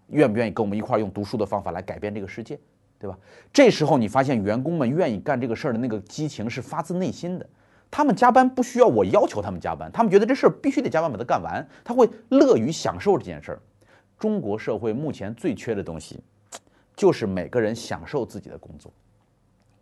[0.09, 2.59] 愿不愿意跟我们一块儿用读书的方法来改变这个世界，
[2.99, 3.19] 对吧？
[3.53, 7.47] 这时候你发现员工们愿意干这个事儿的那个激情是发自内心的。
[7.93, 13.61] 他们加班不需要我要求他们加班，他们觉得这事儿必须得加班把它干完，他会乐于享受这件事儿。
[14.19, 16.19] 中国社会目前最缺的东西，
[16.97, 18.91] 就是每个人享受自己的工作。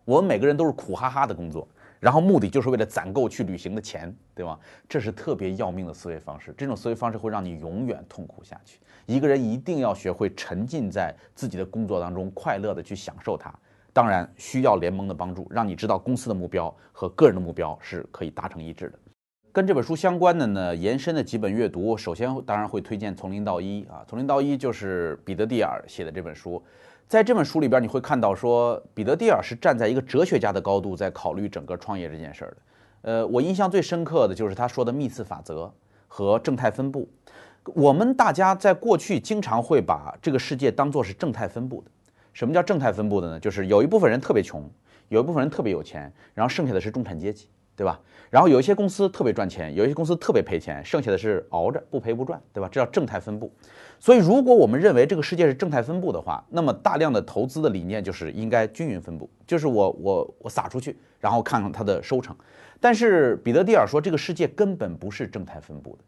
[0.05, 1.69] 我们每个人都是苦哈哈的工作，
[2.01, 4.59] 然后目的就是为了攒够去旅行的钱，对吗？
[4.89, 8.81] 这是特别要命的思维方式，这种思维方式会让你永远痛苦下去。
[9.07, 13.55] 一个人一定要学会沉浸在自己的工作当中，快乐的去享受它。
[13.93, 18.99] 当然需要联盟的帮助，让你知道公司的目标和个人的目标是可以达成一致的。
[19.53, 26.63] 跟这本书相关的呢，延伸的几本阅读，首先当然会推荐《从零到一》啊，《从零到一》就是彼得蒂尔写的这本书。
[27.09, 32.57] 在这本书里边，你会看到说，彼得蒂尔是站在一个哲学家的高度在考虑整个创业这件事儿的。
[33.03, 35.73] 呃，我印象最深刻的就是他说的密次法则
[36.07, 37.09] 和正态分布。
[37.75, 41.91] 我们大家在过去经常会把这个世界当做是正态分布的。
[42.33, 43.41] 什么叫正态分布的呢？
[43.41, 44.69] 就是有一部分人特别穷，
[45.09, 48.01] 有一部分人特别有钱，然后剩下的是中产阶级，对吧？
[48.31, 52.69] 然后有一些公司特别赚钱，有一些公司特别赔钱，剩下的是熬着不赔不赚，对吧？
[52.71, 53.53] 这叫正态分布。
[53.99, 62.35] 所以，如果我们认为这个世界是正态分布的话，那么大量的投资的理念就是应该均匀分布，就是我我我撒出去，然后看看它的收成。
[62.79, 66.05] 但是彼得蒂尔说，这个世界根本不是正态分布的，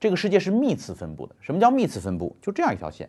[0.00, 1.36] 这个世界是幂次分布的。
[1.40, 2.34] 什么叫幂次分布？
[2.40, 3.08] 就这样一条线，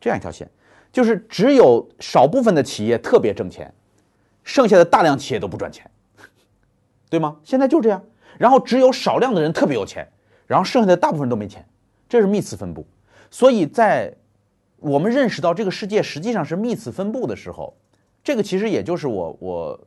[0.00, 0.50] 这样一条线，
[0.96, 3.70] 就是只有少部分的企业特别挣钱，
[4.42, 5.90] 剩下的大量企业都不赚钱。
[7.10, 7.36] 对吗？
[7.44, 8.02] 现在就这样，
[8.38, 10.08] 然后只有少量的人特别有钱，
[10.46, 11.62] 然后剩下的大部分都没钱，
[12.08, 12.86] 这是幂次分布。
[13.30, 14.10] 所以在
[14.78, 17.76] 我们认识到这个世界实际上是幂次分布的时候，
[18.24, 19.80] 这个其实也就是我我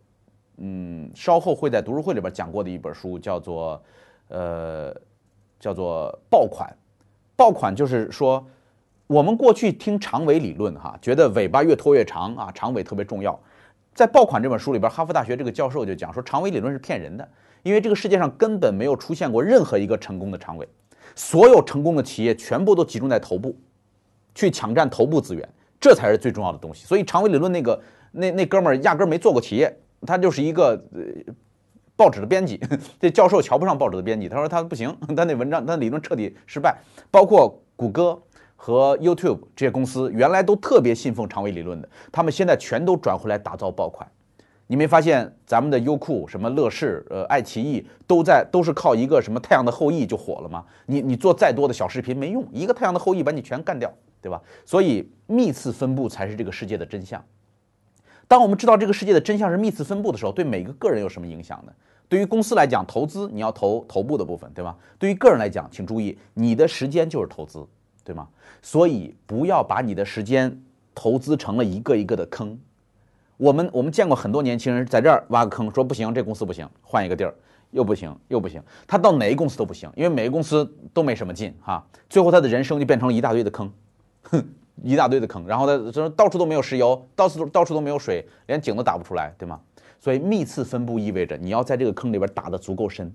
[0.57, 3.83] 嗯稍后会在读书会里边讲过的一本书，叫做
[4.27, 4.95] 呃
[5.59, 6.71] 叫做爆款。
[7.35, 8.45] 爆款就是说，
[9.09, 13.37] 我们过去听长尾理论哈，觉得尾巴越拖越长啊，长尾特别重要。
[13.95, 17.27] 在《爆款》这本书里边，哈佛大学这个教授就讲说，长尾理论是骗人的，
[17.63, 20.69] 因为这个世界上根本没有出现过任何一个成功的长尾，
[21.15, 23.57] 所有成功的企业全部都集中在头部，
[24.35, 25.49] 去抢占头部资源，
[25.81, 26.85] 这才是最重要的东西。
[26.85, 27.81] 所以，长尾理论那个
[28.11, 31.33] 那那哥们儿压根儿没做过企业，他就是一个呃
[31.95, 32.61] 报纸的编辑。
[33.01, 36.77] 这教授瞧不上报纸的编辑，他说他不行， 他那文章他理论彻底失败。
[37.09, 38.21] 包括谷歌。
[38.61, 44.05] 和 YouTube 这些公司原来都特别信奉长尾理论的，他们现在全都转回来打造爆款。
[44.67, 50.65] 你没发现咱们的优酷、什么乐视、呃爱奇艺都在都是靠一个什么《太阳的后裔》就火了吗？
[50.87, 53.89] 你你做再多的小视频没用，一个《太阳的后裔》把你全干掉，
[54.21, 54.41] 对吧？
[54.65, 57.23] 所以幂次分布才是这个世界的真相。
[58.27, 61.71] 当我们知道这个世界的真相是幂次分布的时候，对每个个人有什么影响呢？
[62.09, 64.75] 对于公司来讲，投资你要投头部的部分，对吧？
[64.99, 67.65] 对于个人来讲，请注意，你的时间就是投资。
[68.09, 68.27] 对吗？
[68.59, 70.59] 所以不要把你的时间
[70.95, 72.59] 投资成了一个一个的坑。
[73.37, 77.35] 我们我们见过很多年轻人在这儿挖个坑，说不行，这公司不行，换一个地儿
[77.69, 78.59] 又不行，又不行。
[78.87, 81.85] 他到哪个公司都不行，因为每个公司都没什么劲哈。
[82.09, 83.71] 最后他的人生就变成了一大堆的坑，
[84.23, 84.43] 哼，
[84.81, 85.45] 一大堆的坑。
[85.45, 89.61] 然后他说到处都没有石油，到处到处都没有水，连井都打不出来，对吗？
[89.99, 93.13] 所以幂次分布意味着你要在这个坑里边打得足够深，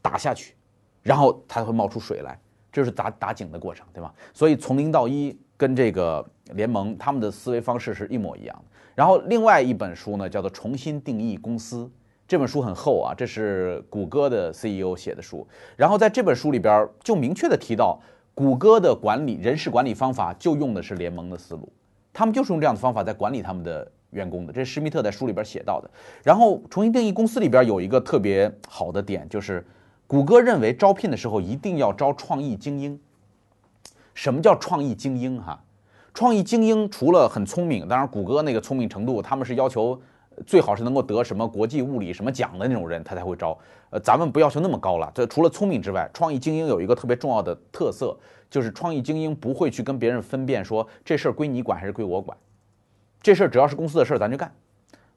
[0.00, 0.54] 打下去，
[1.02, 2.38] 然后它会冒出水来。
[2.70, 4.12] 这是打打井的过程，对吧？
[4.32, 8.64] 所以从零到一跟这个联盟他们的思维方式是一模一样的。
[8.94, 11.84] 然后另外一本书呢，叫做《重新定义公司》，
[12.26, 15.46] 这本书很厚啊，这是谷歌的 CEO 写的书。
[15.76, 17.98] 然后在这本书里边就明确的提到，
[18.34, 21.72] 谷歌的管理人事管理方法就用的是联盟的思路，
[22.12, 24.52] 他们就是用这样的方法在管理他们的员工的。
[24.52, 25.90] 这是施密特在书里边写到的。
[26.22, 29.64] 然后重新定义公司里边有一个特别好的点就是。
[30.08, 32.98] 谷歌认为招聘的时候一定要招创意精英。
[34.14, 35.38] 什么叫创意精英？
[35.38, 35.62] 哈，
[36.14, 40.00] 创意精英除了很聪明，当然谷歌那个聪明程度，他们是要求
[40.46, 43.56] 最好是能够得什么国际物理什么奖的那种人，他才会招。
[43.90, 45.12] 呃，咱们不要求那么高了。
[45.14, 52.34] 这除了聪明之外，创意精英有一个特别重要的特色，就是创意精英不会去跟别人分辨说这事儿归你管还是归我管，
[53.20, 54.50] 这事儿只要是公司的事儿，咱就干。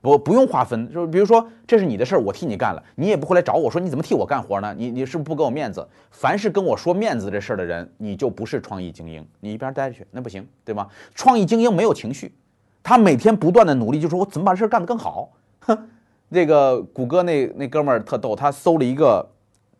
[0.01, 4.73] 不不用划分，就是比如说这是你的事儿，我替你干了，你也不会来找我说你怎么替我干活呢？
[4.75, 5.87] 你你是不是不给我面子？
[6.09, 10.87] 凡是跟我说面子这事儿的人，你就不是创意精英，你一边待着去，那不行，对吗？
[11.13, 12.33] 创意精英没有情绪，
[12.81, 15.33] 他每天不断的努力，就说我怎么把这事儿干得更好。
[15.59, 15.89] 哼，
[16.29, 19.23] 那个谷歌那那哥们儿特逗，他搜了一个，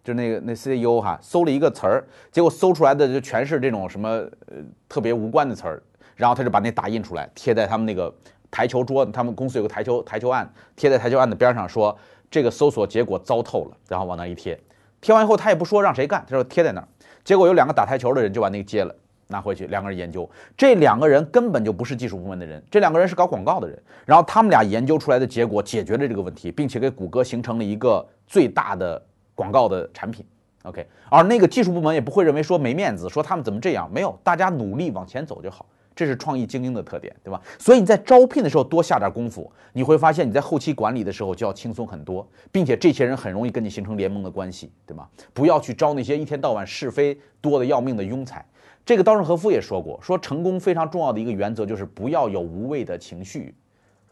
[0.04, 4.58] 就那个那 CEO 哈，搜了一个词儿，结果搜出来的就全是这种什么呃
[4.88, 5.82] 特别无关的词儿，
[6.16, 8.14] 然后他就把那打印出来贴在他们那个。
[8.52, 11.98] 台球桌，他们公司有个台球台球案，贴在台球案的边上，说
[12.30, 14.60] 这个搜索结果糟透了，然后往那一贴，
[15.00, 16.88] 贴完以后他也不说让谁干，他说贴在那儿，
[17.24, 18.94] 结果有两个打台球的人就把那个接了，
[19.28, 29.02] 拿回去，两个人研究，这两个人根本就不是技术部门的人，这两个人是搞广告的人，然后他们俩研究出来的结果解决了这个问题，并且给谷歌形成了一个最大的
[29.34, 30.26] 广告的产品
[30.64, 35.66] ，OK，而那个技术部门也不会认为说没面子，说他们怎么这样，没有，大家努力往前走就好。
[35.96, 37.42] 这是创意精英的特点，对吧？
[37.60, 45.08] 所以你在招聘的时候多下点功夫，你会发现你在后期管理的时候就要轻松很多，并且这些人很容易跟你形成联盟的关系，对吗？
[45.34, 48.44] 不要去招那些一天到晚是非多的要命的庸才。
[48.84, 53.54] 这个稻盛和夫也说过，说成功非常重要的一个原则就是不要有无谓的情绪。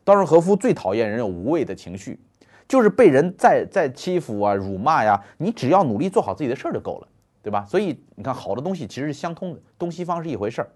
[0.04, 2.20] 稻盛和夫最讨厌人有无谓的情绪，
[2.68, 7.08] 就是被人再再欺负啊、辱骂呀，你只要努力做好自己的事儿就够了，
[7.42, 7.66] 对吧？
[7.68, 10.70] 所以你看，好的东西其实是相通的，东西方是一回事儿。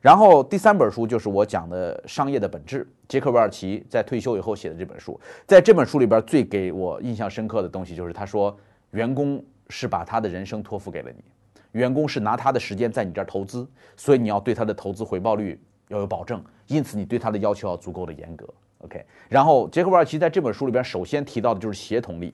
[0.00, 5.18] 然后第三本书就是我讲的商业的本质，杰克韦尔奇在退休以后写的这本书。
[5.46, 8.56] 在这本书里边，最给我印象深刻的东西就是他说，
[8.92, 11.24] 员工是把他的人生托付给了你，
[11.72, 18.48] 员工是拿他的时间在你这儿投资，所以你要对他的投资回报率要有保证，因此你对他的要求要足够的严格。
[18.78, 22.32] OK，然后杰克·韦尔奇在这本书里边首先提到的就是协同力，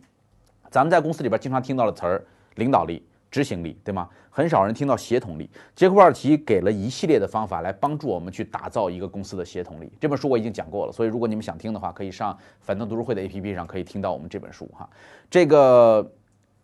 [0.70, 2.22] 咱们在公司里边经常听到的词儿，
[2.56, 3.02] 领导力。
[3.34, 4.08] 执行力对吗？
[4.30, 5.50] 很少人听到协同力。
[5.74, 9.90] 杰克·韦尔奇给了一系列的方法来帮助我们去打造一个公司的协同力。
[9.98, 14.88] 这本书我已经讲过了，所以如果你们想听的话，可以上反登读书会的 APP 上可以听到我们这本书哈。
[15.28, 16.08] 这个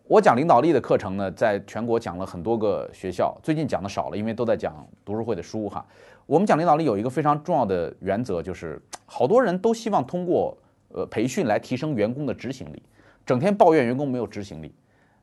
[0.06, 5.84] 我讲领导力的课程呢，在全国讲了很多个学校，最近讲的少了，因为都在讲读书会的书哈。
[6.26, 10.56] 我们讲领导力有一个非常重要的原则，就是好多人都希望通过
[10.90, 12.80] 呃培训来提升员工的执行力，
[13.26, 14.72] 整天抱怨员工没有执行力，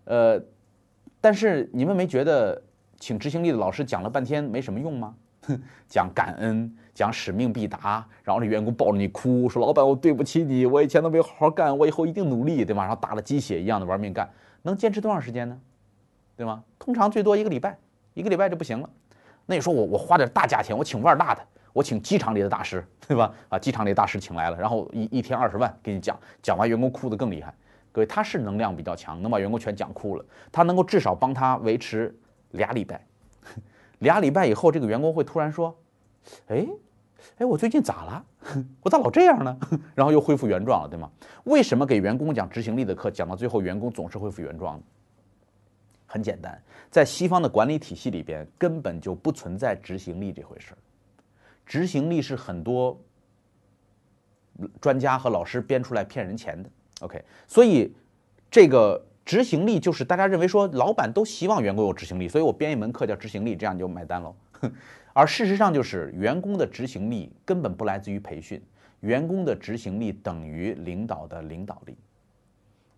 [0.04, 0.38] 呃。
[1.20, 2.62] 但是你们没觉得
[3.00, 5.16] 请执行力的老师讲了半天没什么用吗？
[5.88, 12.84] 讲感恩，讲使命必达，然后这员工抱着你哭，说老板我对不起你，我以前都没好好干，我以后一定努力，对吗？
[12.84, 14.30] 然后打了鸡血一样的玩命干，
[14.64, 15.58] 能坚持多长时间呢？
[16.36, 16.64] 对吗？
[16.78, 17.78] 通常最多一个礼拜，
[18.14, 18.90] 一个礼拜就不行了。
[19.46, 21.42] 那你说我我花点大价钱，我请腕大的，
[21.72, 23.34] 我请机场里的大师，对吧？
[23.48, 27.54] 啊，机场里大师请来了，然后一一天二十万给你讲，讲完员工哭得更厉害。
[27.98, 30.24] 各位，他是能量比较强，能把员工全讲哭了。
[30.52, 32.16] 他能够至少帮他维持
[32.52, 33.04] 俩礼拜，
[33.98, 35.76] 俩礼拜以后，这个员工会突然说
[36.46, 36.68] ：“哎，
[37.40, 38.26] 哎，我最近咋了？
[38.84, 39.58] 我咋老这样呢？”
[39.96, 41.10] 然后又恢复原状了，对吗？
[41.46, 44.80] 为什么给员工讲执行力的课，讲到最后员工总是恢复原状？
[46.06, 50.78] 很简单，在西方的管理体系里边，根本就不存在执行力这回事儿。
[51.66, 52.96] 执行力是很多
[54.80, 56.70] 专家和老师编出来骗人钱的。
[57.02, 57.94] OK，所以
[58.50, 64.36] 这个执行力就是大家认为说老板都希望员工有执行力，所以我编一门课叫执行力，这样你就买单喽。
[65.14, 68.62] 而事实上就是员工的执行力根本不来自于培训，
[69.02, 71.96] 员工的执行力等于领导的领导力。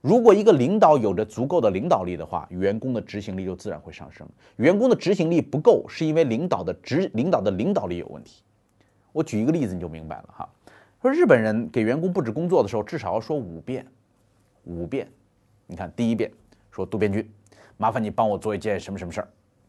[0.01, 4.25] 如果一个领导有着足够的领导力的话，员工的执行力就自然会上升。
[4.55, 8.43] 员工的执行力不够，是因为领导的执领导的领导力有问题。
[9.11, 10.49] 我举一个例子你就明白了哈。
[11.01, 13.85] 说日本人给员工布置工作的时候，至少要说五遍，
[14.63, 15.07] 五遍。
[15.65, 16.29] 你看，第一遍
[16.71, 17.25] 说渡边君，
[17.77, 19.27] 麻烦你帮我做一件什么什么事儿，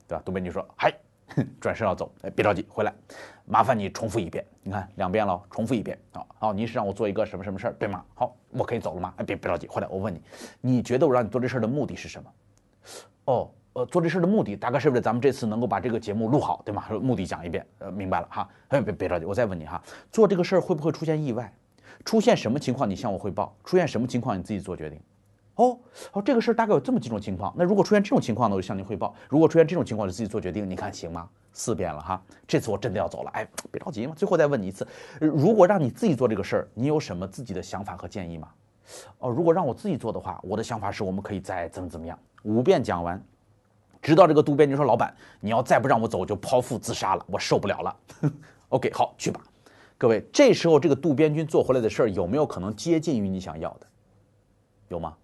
[0.09, 0.23] 对吧？
[0.25, 0.93] 渡边君说嗨，
[1.61, 2.93] 转身要走，哎，别着急，回来，
[3.45, 4.45] 麻烦你重复一遍。
[4.63, 6.27] 你看两遍了，重复一遍啊。
[6.37, 8.05] 好，你是让我做一个什么什么事儿，对吗？
[8.15, 9.15] 好，我可以走了吗？
[9.19, 10.23] 哎，别别着急，回来，我问你，
[10.61, 12.33] 你觉得我让你做这事儿的目的是什么？
[13.27, 13.51] 哦。
[13.73, 16.85] 呃，做这事的目的大概是为了咱们这次能够把这个节目录好，对吗？
[17.01, 18.49] 目的讲一遍，呃，明白了哈。
[18.69, 21.53] 哎，别别着急，我再问你哈，做这个事儿会不会出现意外？
[22.05, 23.55] 出现什么情况你向我汇报？
[23.65, 25.01] 出现什么情况你自己做决定？
[25.55, 25.79] 哦
[26.13, 27.55] 哦，这个事儿大概有这么几种情况。
[27.57, 30.69] 那如果出现这种情况呢，我就向您汇报；如果出现这种情况，就自己做决定。
[30.69, 31.29] 你看行吗？
[31.53, 33.31] 四遍了哈，这次我真的要走了。
[33.35, 34.87] 哎，别着急嘛，最后再问你一次，
[35.21, 38.49] 如果让你自己做这个事儿，你有什么自己的想法和建议吗？
[39.19, 42.19] 哦，如果让我自己做的话，我的想法是我们可以再怎么怎么样。
[42.43, 43.23] 五遍讲完。
[44.03, 47.97] 直到这个渡边君说：“老板，你要再不让我走，我就剖腹自杀了，我受不了了。
[48.71, 49.41] ”OK，好，去吧。
[49.99, 53.87] 各位，这时候这个渡边君做回来的事儿有没有可能接近于你想要的？
[54.89, 55.15] 有吗？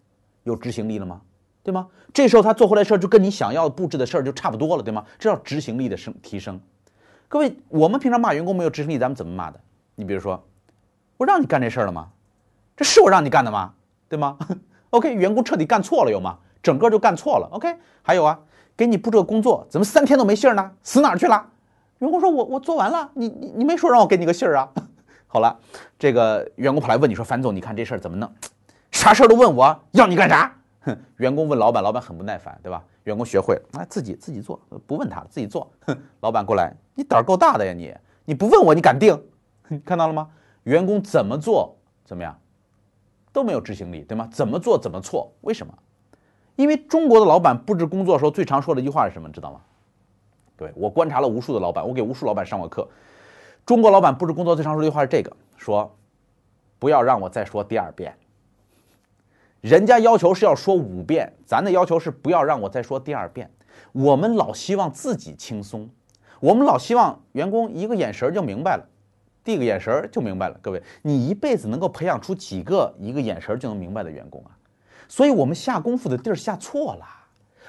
[0.44, 1.20] 有执行力了吗？
[1.62, 1.88] 对吗？
[2.12, 5.04] 这时候他做回来事儿就跟你想要布置的事儿就差不多了，对吗？
[5.18, 6.60] 这叫执行力的升提升。
[7.28, 9.58] 各位，我们平常骂员工没有执行力，咱们怎么骂的？
[9.94, 10.44] 你比如说，
[11.16, 12.08] 我让你干这事儿了吗？
[12.76, 13.72] 这是我让你干的吗？
[14.08, 14.36] 对吗？
[14.90, 16.38] OK，员工彻底干错了有吗？
[16.62, 17.48] 整个就干错了。
[17.52, 18.38] OK，还有啊。
[18.76, 20.70] 给你布置个工作，怎么三天都没信儿呢？
[20.82, 21.46] 死哪儿去了？
[21.98, 24.68] 员工说：“我我做完了，你你你没说让我给你个信儿啊？”
[25.26, 25.58] 好了，
[25.98, 28.30] 这个员工跑来问你说：“樊总，你看这事儿怎么弄？
[28.90, 30.54] 啥事儿都问我，要你干啥？”
[30.84, 32.84] 哼， 员工问老板，老板很不耐烦，对吧？
[33.04, 35.70] 员工学会了，哎，自己自己做，不问他，自己做。
[35.86, 37.94] 哼， 老板过来，你胆儿够大的呀，你
[38.26, 39.18] 你不问我，你敢定？
[39.84, 40.28] 看到了吗？
[40.64, 41.74] 员工怎么做
[42.04, 42.38] 怎么样，
[43.32, 44.28] 都没有执行力，对吗？
[44.30, 45.32] 怎么做怎么错？
[45.40, 45.72] 为什么？
[46.56, 49.28] 因为中国的老板布置工作的时候，最常说的一句话是什么？
[49.30, 49.60] 知道吗？
[50.56, 52.88] 对我观察了无数的老板，我给无数老板上过课。
[53.66, 55.94] 中国老板布置工作最常说的一句话是这个：说，
[56.78, 58.16] 不要让我再说第二遍。
[59.60, 63.50] 人家要求是要说五遍，咱的要求是不要让我再说第二遍。
[63.92, 65.90] 我们老希望自己轻松，
[66.40, 68.88] 我们老希望员工一个眼神就明白了，
[69.44, 70.58] 递个眼神就明白了。
[70.62, 74.55] 各位，你一辈子能够培养出几个一个眼神就能明白的员工啊？
[75.08, 77.06] 所以我们下功夫的地儿下错了，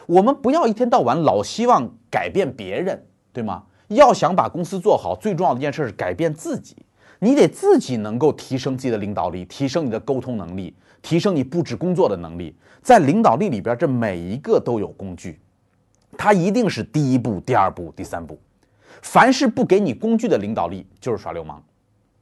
[0.05, 3.63] 我们不要一天到晚老希望改变别人，对吗？
[3.89, 6.75] 要想把公司做好，最重要的一件事是改变自己。
[7.19, 12.55] 你得自己能够提升自己的领导力，提升你的沟通能力，提升你布置工作的能力。
[12.81, 15.39] 在领导力里边，这每一个都有工具，
[16.17, 18.39] 它一定是第一步、第二步、第三步。
[19.01, 21.63] 凡是不给你工具的领导力，就是耍流氓。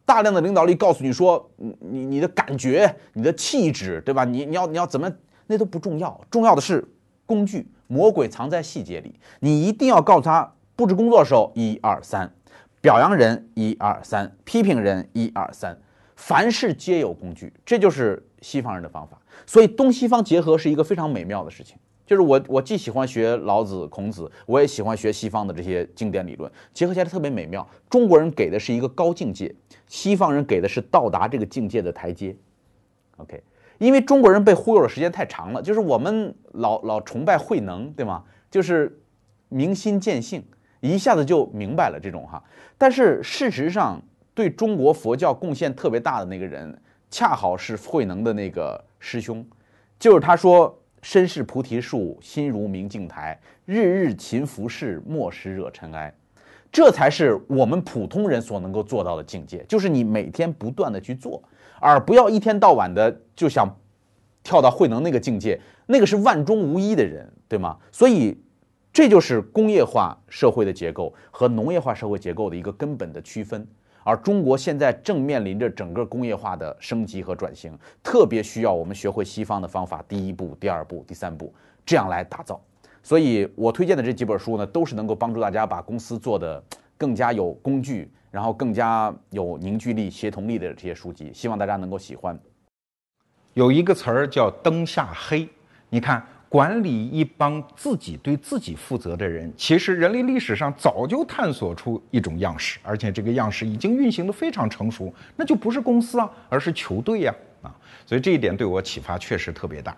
[0.05, 1.49] 大量的领导力告诉你说，
[1.79, 4.23] 你你的感觉、你的气质，对吧？
[4.23, 5.11] 你你要你要怎么，
[5.47, 6.87] 那都不重要，重要的是
[7.25, 9.19] 工具，魔鬼藏在细节里。
[9.39, 12.31] 你一定要告诉他，布置工作的时候一二三，
[12.81, 15.75] 表扬人一二三，批评人一二三，
[16.15, 19.19] 凡事皆有工具，这就是西方人的方法。
[19.47, 21.75] 所以东西方结合是一个非常美妙的事情。
[22.05, 27.67] 就是我，我既喜欢学老子、孔子，我也喜欢学西方的这些经典理论，结合起来特别美妙。
[27.89, 29.53] 中国人给的是一个高境界，
[29.87, 32.35] 西方人给的是到达这个境界的台阶。
[33.17, 33.41] OK，
[33.79, 38.23] 因为中国人被忽悠的时间太长了，就是我们老老崇拜慧能，对吗？
[38.51, 38.99] 就是
[39.49, 40.43] 明心见性，
[40.81, 42.43] 一下子就明白了这种哈。
[42.77, 43.99] 但是事实上，
[44.35, 46.79] 对中国佛教贡献特别大的那个人，
[47.09, 49.43] 恰好是慧能的那个师兄，
[49.97, 50.79] 就是他说。
[51.05, 56.11] 身是菩提树，心如明镜台，日日勤拂拭，莫使惹尘埃。
[56.71, 61.43] 这才是我们普通人所能够做到的境界，就是你每天不断的去做，
[61.79, 63.69] 而不要一天到晚的就想
[64.43, 67.77] 跳到慧能那个境界，那个是万中无一的人，对吗？
[67.91, 68.35] 所以，
[68.91, 73.67] 这就是工业化社会的结构和农业化社会结构的一个根本的区分。
[74.05, 81.51] 而中国现在正面临着整个工业化的升级和转型，特别需要我们学会西方的方法，第一步、第二步、第三步，
[81.83, 82.61] 这样来打造。
[83.01, 86.63] 所以我推荐的这几本书呢，都是能够帮助大家把公司做得
[86.99, 92.39] 更加有工具，然后更加有凝聚力、协同力的这些书籍，希望大家能够喜欢。
[93.55, 95.49] 有一个词儿叫“灯下黑”，
[95.89, 96.23] 你看。
[96.47, 107.75] 管理一帮自己对自己负责的人，其实人类历史上早就探索出一种样式，而且这个样式已经运行的非常成熟，那就不是公司啊，而是球队呀啊！
[108.05, 109.95] 所以这一点对我启发确实特别大。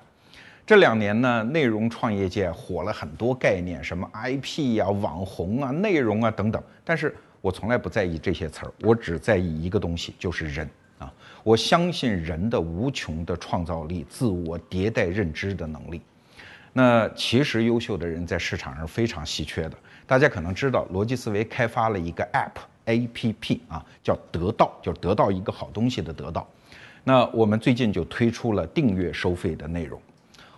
[0.66, 11.14] 这两年呢，内容创业界火了很多概念，什么 IP 呀、网红啊、内容啊等等，但是我从来不在意这些词儿，我只在意一个东西，就是人啊！
[11.44, 16.02] 我相信人的无穷的创造力、自我迭代认知的能力。
[16.74, 19.74] 那其实优秀的人在市场上非常稀缺的。
[20.06, 26.48] 大家可能知道，逻辑思维开发了一个 App A P P 啊，叫得到，就是得到一个好东西的得到。
[27.04, 30.00] 那我们最近就推出了订阅收费的内容。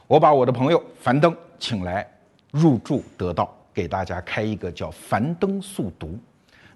[0.08, 2.06] 我把我的朋友樊登请来
[2.52, 6.20] 入驻得到，给大家开一个叫樊登速读。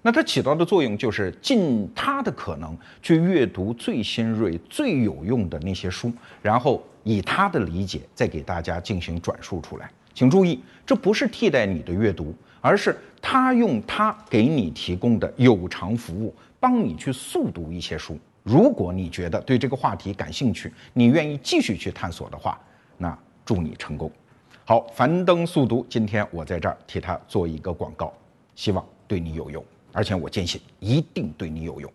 [0.02, 6.10] 那它起到的作用就是尽他的可能去阅读最新锐、最有用的那些书，
[6.42, 6.82] 然后。
[7.04, 18.18] 以他的理解再给大家进行转述出来，请注意，这不是替代你的阅读，而是他用他给你提供的有偿服务，帮你去速读一些书。
[18.42, 22.60] 如果你觉得对这个话题感兴趣，你愿意继续去探索的话，
[22.98, 24.10] 那祝你成功。
[24.64, 28.12] 好，樊登速读，今天我在这儿替他做一个广告，
[28.54, 31.92] 希望对你有用，而且我坚信一定对你有用。